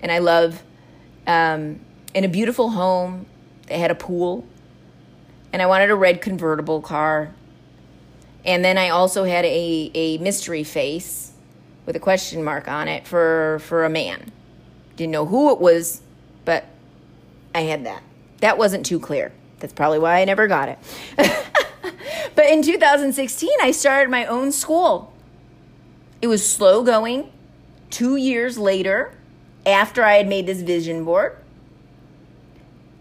And 0.00 0.10
I 0.10 0.18
love, 0.18 0.62
um, 1.26 1.80
in 2.14 2.24
a 2.24 2.28
beautiful 2.28 2.70
home, 2.70 3.26
they 3.66 3.78
had 3.78 3.90
a 3.90 3.94
pool. 3.94 4.44
And 5.52 5.62
I 5.62 5.66
wanted 5.66 5.90
a 5.90 5.94
red 5.94 6.20
convertible 6.22 6.80
car 6.80 7.32
and 8.44 8.64
then 8.64 8.76
I 8.76 8.88
also 8.88 9.24
had 9.24 9.44
a, 9.44 9.90
a 9.94 10.18
mystery 10.18 10.64
face 10.64 11.31
with 11.86 11.96
a 11.96 12.00
question 12.00 12.42
mark 12.42 12.68
on 12.68 12.88
it 12.88 13.06
for, 13.06 13.60
for 13.64 13.84
a 13.84 13.90
man. 13.90 14.30
Didn't 14.96 15.12
know 15.12 15.26
who 15.26 15.52
it 15.52 15.60
was, 15.60 16.00
but 16.44 16.66
I 17.54 17.62
had 17.62 17.84
that. 17.86 18.02
That 18.40 18.58
wasn't 18.58 18.86
too 18.86 19.00
clear. 19.00 19.32
That's 19.58 19.72
probably 19.72 19.98
why 19.98 20.20
I 20.20 20.24
never 20.24 20.46
got 20.46 20.68
it. 20.68 20.78
but 22.34 22.46
in 22.46 22.62
2016, 22.62 23.50
I 23.60 23.70
started 23.70 24.10
my 24.10 24.26
own 24.26 24.52
school. 24.52 25.12
It 26.20 26.26
was 26.26 26.48
slow 26.48 26.82
going. 26.82 27.30
Two 27.90 28.16
years 28.16 28.58
later, 28.58 29.14
after 29.66 30.02
I 30.02 30.14
had 30.14 30.28
made 30.28 30.46
this 30.46 30.62
vision 30.62 31.04
board, 31.04 31.36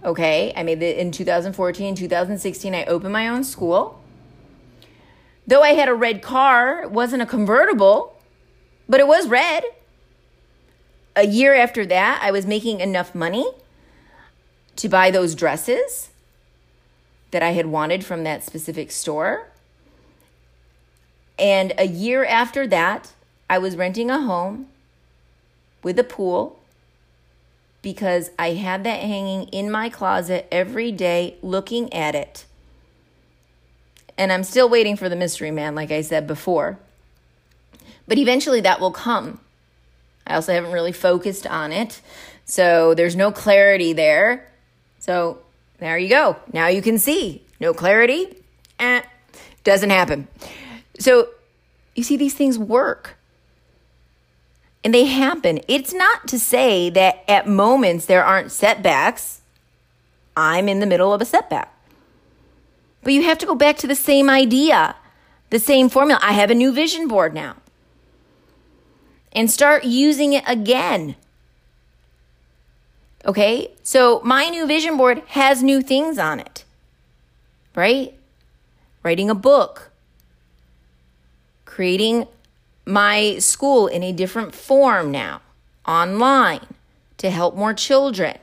okay, 0.04 0.54
I 0.56 0.64
made 0.64 0.82
it 0.84 0.98
in 0.98 1.12
2014, 1.12 1.96
2016, 1.96 2.76
I 2.76 2.86
opened 2.86 3.14
my 3.14 3.28
own 3.28 3.44
school. 3.44 4.04
Though 5.48 5.62
I 5.64 5.70
had 5.70 5.90
a 5.90 5.94
red 5.94 6.22
car, 6.22 6.84
it 6.84 6.92
wasn't 6.92 7.22
a 7.22 7.26
convertible, 7.26 8.11
but 8.92 9.00
it 9.00 9.08
was 9.08 9.30
red. 9.30 9.64
A 11.16 11.26
year 11.26 11.56
after 11.56 11.86
that, 11.86 12.20
I 12.22 12.32
was 12.32 12.46
making 12.46 12.82
enough 12.82 13.16
money 13.16 13.50
to 14.76 14.90
buy 14.90 15.10
those 15.10 15.34
dresses 15.34 16.10
that 17.32 17.42
I 17.42 17.52
had 17.52 17.68
wanted 17.68 18.04
from 18.04 18.26
that 18.26 18.44
specific 18.44 18.92
store. 18.92 19.48
And 21.40 21.72
a 21.78 21.88
year 21.88 22.26
after 22.26 22.68
that, 22.68 23.14
I 23.50 23.60
was 23.60 23.78
renting 23.78 24.12
a 24.12 24.20
home 24.20 24.68
with 25.84 25.98
a 25.98 26.04
pool 26.04 26.60
because 27.82 28.30
I 28.38 28.52
had 28.56 28.84
that 28.84 29.00
hanging 29.00 29.48
in 29.48 29.72
my 29.72 29.88
closet 29.88 30.50
every 30.52 30.92
day 30.92 31.38
looking 31.42 31.92
at 31.94 32.14
it. 32.14 32.44
And 34.18 34.34
I'm 34.34 34.44
still 34.44 34.68
waiting 34.68 34.98
for 34.98 35.08
the 35.08 35.16
mystery 35.16 35.50
man, 35.50 35.76
like 35.76 35.92
I 35.92 36.02
said 36.02 36.28
before. 36.28 36.78
But 38.12 38.18
eventually 38.18 38.60
that 38.60 38.82
will 38.82 38.92
come. 38.92 39.40
I 40.28 40.36
also 40.36 40.52
haven't 40.52 40.74
really 40.74 40.92
focused 40.92 41.48
on 41.48 41.72
it. 41.72 42.02
So 42.44 42.94
there's 42.94 43.16
no 43.16 43.32
clarity 43.32 43.94
there. 43.94 44.52
So 45.00 45.38
there 45.78 45.98
you 45.98 46.10
go. 46.10 46.36
Now 46.52 46.68
you 46.68 46.82
can 46.82 47.00
see. 47.00 47.46
No 47.62 47.74
clarity. 47.74 48.36
Eh, 48.80 49.02
doesn't 49.64 49.92
happen. 49.92 50.28
So 51.00 51.30
you 51.96 52.04
see, 52.04 52.18
these 52.18 52.34
things 52.34 52.60
work 52.60 53.16
and 54.84 54.94
they 54.94 55.06
happen. 55.06 55.62
It's 55.70 55.94
not 55.94 56.28
to 56.28 56.38
say 56.38 56.90
that 56.90 57.24
at 57.30 57.48
moments 57.48 58.08
there 58.08 58.26
aren't 58.26 58.52
setbacks. 58.52 59.40
I'm 60.36 60.68
in 60.68 60.82
the 60.82 60.86
middle 60.86 61.14
of 61.14 61.22
a 61.22 61.26
setback. 61.26 61.74
But 63.04 63.14
you 63.14 63.24
have 63.24 63.38
to 63.38 63.46
go 63.46 63.56
back 63.56 63.78
to 63.78 63.88
the 63.88 63.96
same 63.96 64.30
idea, 64.30 64.98
the 65.50 65.60
same 65.60 65.88
formula. 65.88 66.20
I 66.22 66.34
have 66.34 66.52
a 66.52 66.56
new 66.56 66.74
vision 66.74 67.08
board 67.08 67.34
now. 67.34 67.56
And 69.34 69.50
start 69.50 69.86
using 69.86 70.34
it 70.34 70.44
again. 70.46 71.16
Okay. 73.26 73.72
So 73.84 74.22
my 74.24 74.50
new 74.50 74.66
vision 74.68 74.98
board 74.98 75.22
has 75.28 75.64
new 75.64 75.82
things 75.82 76.18
on 76.18 76.40
it, 76.40 76.66
right? 77.76 78.14
Writing 79.04 79.30
a 79.30 79.36
book, 79.36 79.92
creating 81.66 82.28
my 82.86 83.38
school 83.40 83.88
in 83.88 84.04
a 84.04 84.12
different 84.12 84.54
form 84.54 85.12
now, 85.12 85.42
online 85.88 86.66
to 87.18 87.30
help 87.30 87.56
more 87.56 87.74
children, 87.74 88.38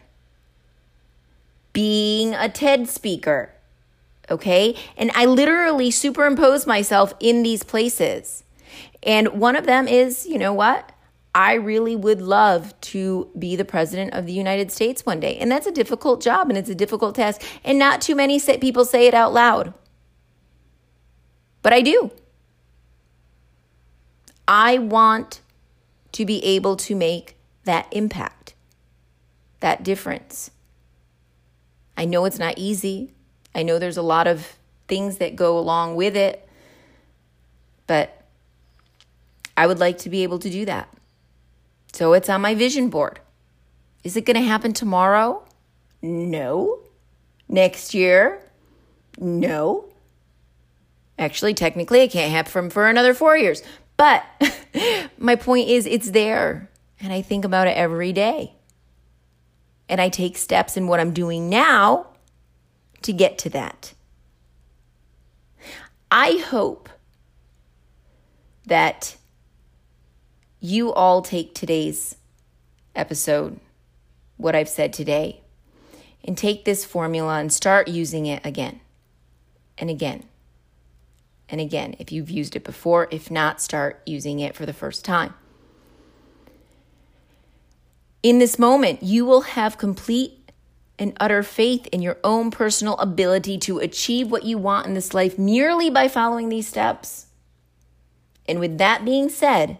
being 1.72 2.34
a 2.34 2.48
TED 2.48 2.88
speaker. 2.88 3.50
Okay. 4.30 4.74
And 4.96 5.10
I 5.14 5.24
literally 5.24 5.90
superimpose 5.90 6.66
myself 6.66 7.14
in 7.20 7.42
these 7.42 7.62
places. 7.62 8.44
And 9.08 9.40
one 9.40 9.56
of 9.56 9.64
them 9.64 9.88
is, 9.88 10.26
you 10.26 10.38
know 10.38 10.52
what? 10.52 10.92
I 11.34 11.54
really 11.54 11.96
would 11.96 12.20
love 12.20 12.78
to 12.82 13.30
be 13.38 13.56
the 13.56 13.64
president 13.64 14.12
of 14.12 14.26
the 14.26 14.34
United 14.34 14.70
States 14.70 15.06
one 15.06 15.18
day. 15.18 15.38
And 15.38 15.50
that's 15.50 15.66
a 15.66 15.72
difficult 15.72 16.22
job 16.22 16.50
and 16.50 16.58
it's 16.58 16.68
a 16.68 16.74
difficult 16.74 17.14
task. 17.14 17.42
And 17.64 17.78
not 17.78 18.02
too 18.02 18.14
many 18.14 18.38
people 18.38 18.84
say 18.84 19.06
it 19.06 19.14
out 19.14 19.32
loud. 19.32 19.72
But 21.62 21.72
I 21.72 21.80
do. 21.80 22.10
I 24.46 24.76
want 24.76 25.40
to 26.12 26.26
be 26.26 26.44
able 26.44 26.76
to 26.76 26.94
make 26.94 27.36
that 27.64 27.86
impact, 27.90 28.54
that 29.60 29.82
difference. 29.82 30.50
I 31.96 32.04
know 32.04 32.26
it's 32.26 32.38
not 32.38 32.58
easy. 32.58 33.14
I 33.54 33.62
know 33.62 33.78
there's 33.78 33.96
a 33.96 34.02
lot 34.02 34.26
of 34.26 34.58
things 34.86 35.16
that 35.16 35.34
go 35.34 35.58
along 35.58 35.96
with 35.96 36.14
it, 36.14 36.46
but 37.86 38.17
I 39.58 39.66
would 39.66 39.80
like 39.80 39.98
to 39.98 40.08
be 40.08 40.22
able 40.22 40.38
to 40.38 40.48
do 40.48 40.64
that. 40.66 40.88
So 41.92 42.12
it's 42.12 42.28
on 42.28 42.40
my 42.40 42.54
vision 42.54 42.90
board. 42.90 43.18
Is 44.04 44.16
it 44.16 44.24
going 44.24 44.36
to 44.36 44.48
happen 44.48 44.72
tomorrow? 44.72 45.44
No. 46.00 46.78
Next 47.48 47.92
year? 47.92 48.40
No. 49.18 49.86
Actually, 51.18 51.54
technically, 51.54 52.02
it 52.02 52.12
can't 52.12 52.30
happen 52.30 52.70
for 52.70 52.88
another 52.88 53.14
four 53.14 53.36
years. 53.36 53.64
But 53.96 54.24
my 55.18 55.34
point 55.34 55.68
is, 55.68 55.86
it's 55.86 56.12
there. 56.12 56.70
And 57.00 57.12
I 57.12 57.20
think 57.20 57.44
about 57.44 57.66
it 57.66 57.76
every 57.76 58.12
day. 58.12 58.54
And 59.88 60.00
I 60.00 60.08
take 60.08 60.38
steps 60.38 60.76
in 60.76 60.86
what 60.86 61.00
I'm 61.00 61.12
doing 61.12 61.48
now 61.48 62.06
to 63.02 63.12
get 63.12 63.38
to 63.38 63.50
that. 63.50 63.92
I 66.12 66.44
hope 66.46 66.88
that 68.66 69.16
you 70.60 70.92
all 70.92 71.22
take 71.22 71.54
today's 71.54 72.16
episode, 72.94 73.60
what 74.36 74.54
I've 74.54 74.68
said 74.68 74.92
today, 74.92 75.40
and 76.24 76.36
take 76.36 76.64
this 76.64 76.84
formula 76.84 77.38
and 77.38 77.52
start 77.52 77.88
using 77.88 78.26
it 78.26 78.44
again 78.44 78.80
and 79.76 79.88
again 79.88 80.24
and 81.48 81.60
again 81.60 81.94
if 81.98 82.10
you've 82.10 82.30
used 82.30 82.56
it 82.56 82.64
before. 82.64 83.08
If 83.10 83.30
not, 83.30 83.60
start 83.60 84.02
using 84.04 84.40
it 84.40 84.56
for 84.56 84.66
the 84.66 84.72
first 84.72 85.04
time. 85.04 85.34
In 88.22 88.40
this 88.40 88.58
moment, 88.58 89.02
you 89.02 89.24
will 89.24 89.42
have 89.42 89.78
complete 89.78 90.50
and 90.98 91.16
utter 91.20 91.44
faith 91.44 91.86
in 91.92 92.02
your 92.02 92.18
own 92.24 92.50
personal 92.50 92.96
ability 92.96 93.56
to 93.58 93.78
achieve 93.78 94.30
what 94.30 94.42
you 94.42 94.58
want 94.58 94.88
in 94.88 94.94
this 94.94 95.14
life 95.14 95.38
merely 95.38 95.88
by 95.88 96.08
following 96.08 96.48
these 96.48 96.66
steps. 96.66 97.26
And 98.48 98.58
with 98.58 98.78
that 98.78 99.04
being 99.04 99.28
said, 99.28 99.78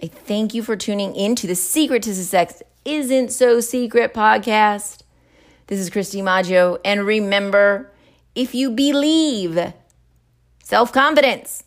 I 0.00 0.06
thank 0.06 0.54
you 0.54 0.62
for 0.62 0.76
tuning 0.76 1.16
in 1.16 1.34
to 1.36 1.48
the 1.48 1.56
Secret 1.56 2.04
to 2.04 2.14
Success 2.14 2.62
Isn't 2.84 3.32
So 3.32 3.58
Secret 3.58 4.14
podcast. 4.14 5.02
This 5.66 5.80
is 5.80 5.90
Kristi 5.90 6.22
Maggio. 6.22 6.78
And 6.84 7.04
remember, 7.04 7.90
if 8.36 8.54
you 8.54 8.70
believe 8.70 9.72
self 10.62 10.92
confidence, 10.92 11.64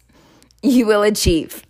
you 0.63 0.85
will 0.85 1.03
achieve. 1.03 1.63